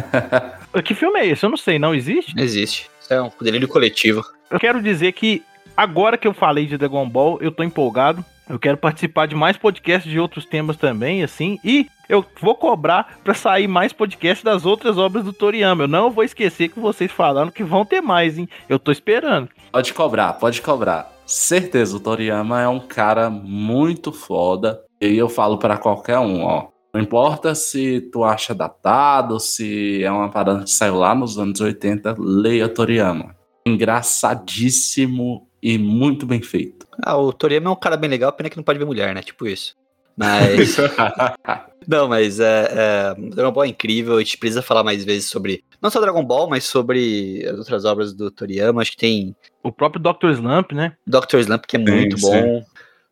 [0.84, 1.46] que filme é esse?
[1.46, 2.34] Eu não sei, não existe?
[2.38, 2.90] Existe.
[3.02, 4.24] Isso é um delírio coletivo.
[4.50, 5.44] Eu quero dizer que
[5.76, 8.24] agora que eu falei de Dragon Ball, eu tô empolgado.
[8.50, 11.60] Eu quero participar de mais podcasts de outros temas também, assim.
[11.64, 15.84] E eu vou cobrar para sair mais podcasts das outras obras do Toriyama.
[15.84, 18.48] Eu não vou esquecer que vocês falaram que vão ter mais, hein?
[18.70, 19.50] Eu tô esperando.
[19.72, 24.82] Pode cobrar, pode cobrar certeza, o Toriyama é um cara muito foda.
[25.02, 26.68] E eu falo para qualquer um, ó.
[26.94, 31.60] Não importa se tu acha datado, se é uma parada que saiu lá nos anos
[31.60, 33.36] 80, leia Toriyama.
[33.68, 36.85] Engraçadíssimo e muito bem feito.
[37.02, 39.22] Ah, o Toriyama é um cara bem legal, pena que não pode ver mulher, né?
[39.22, 39.76] Tipo isso.
[40.18, 40.78] Mas.
[41.88, 44.16] não, mas é, é, Dragon Ball é incrível.
[44.16, 45.64] A gente precisa falar mais vezes sobre.
[45.82, 48.82] Não só Dragon Ball, mas sobre as outras obras do Toriyama.
[48.82, 49.36] Acho que tem.
[49.62, 50.32] O próprio Dr.
[50.32, 50.94] Slump, né?
[51.06, 51.40] Dr.
[51.40, 52.60] Slump, que é muito sim, bom.
[52.60, 52.66] Sim.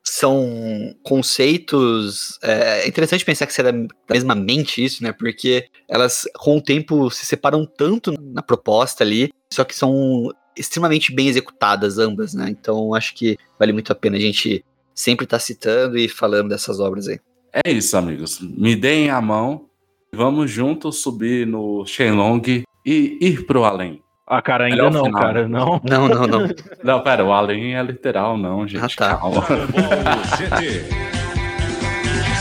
[0.05, 2.37] São conceitos.
[2.41, 5.11] É, é interessante pensar que será da mesma mente isso, né?
[5.11, 11.13] Porque elas, com o tempo, se separam tanto na proposta ali, só que são extremamente
[11.13, 12.49] bem executadas ambas, né?
[12.49, 16.79] Então acho que vale muito a pena a gente sempre tá citando e falando dessas
[16.79, 17.19] obras aí.
[17.65, 18.39] É isso, amigos.
[18.41, 19.65] Me deem a mão.
[20.11, 24.01] Vamos juntos subir no Shenlong e ir pro além.
[24.25, 25.21] Ah, cara, ainda não, final.
[25.21, 25.81] cara, não.
[25.83, 26.49] Não, não, não.
[26.83, 28.83] não, pera, o além é literal, não, gente.
[28.83, 29.17] Ah, tá.
[29.17, 29.45] Calma.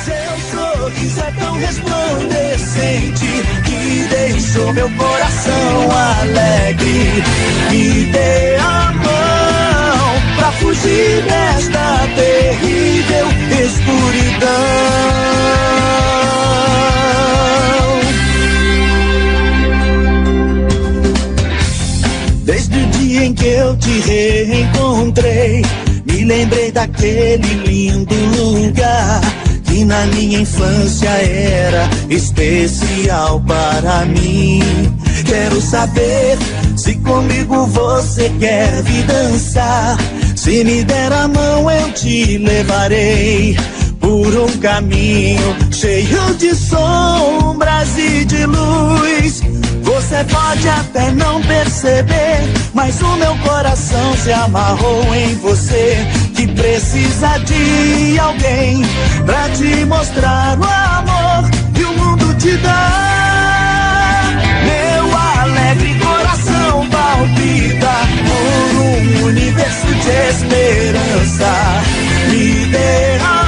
[0.05, 3.27] Seu sorriso é tão resplandecente
[3.67, 5.91] que deixou meu coração
[6.21, 7.23] alegre.
[7.71, 7.92] Me
[14.43, 14.83] escuridão.
[23.25, 25.63] em que eu te reencontrei,
[26.07, 29.21] me lembrei daquele lindo lugar
[29.65, 34.61] que na minha infância era especial para mim.
[35.25, 36.37] Quero saber
[36.77, 39.97] se comigo você quer vir dançar.
[40.35, 43.57] Se me der a mão, eu te levarei
[44.03, 49.41] por um caminho cheio de sombras e de luz.
[49.83, 56.07] Você pode até não perceber, mas o meu coração se amarrou em você.
[56.35, 58.83] Que precisa de alguém
[59.25, 64.33] pra te mostrar o amor que o mundo te dá.
[64.65, 67.95] Meu alegre coração palpita
[68.27, 71.53] por um universo de esperança.
[72.31, 73.42] Me dê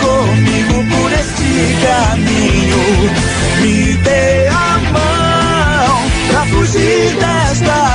[0.00, 2.82] comigo por este caminho.
[3.60, 7.87] Me dê a mão pra fugir dela.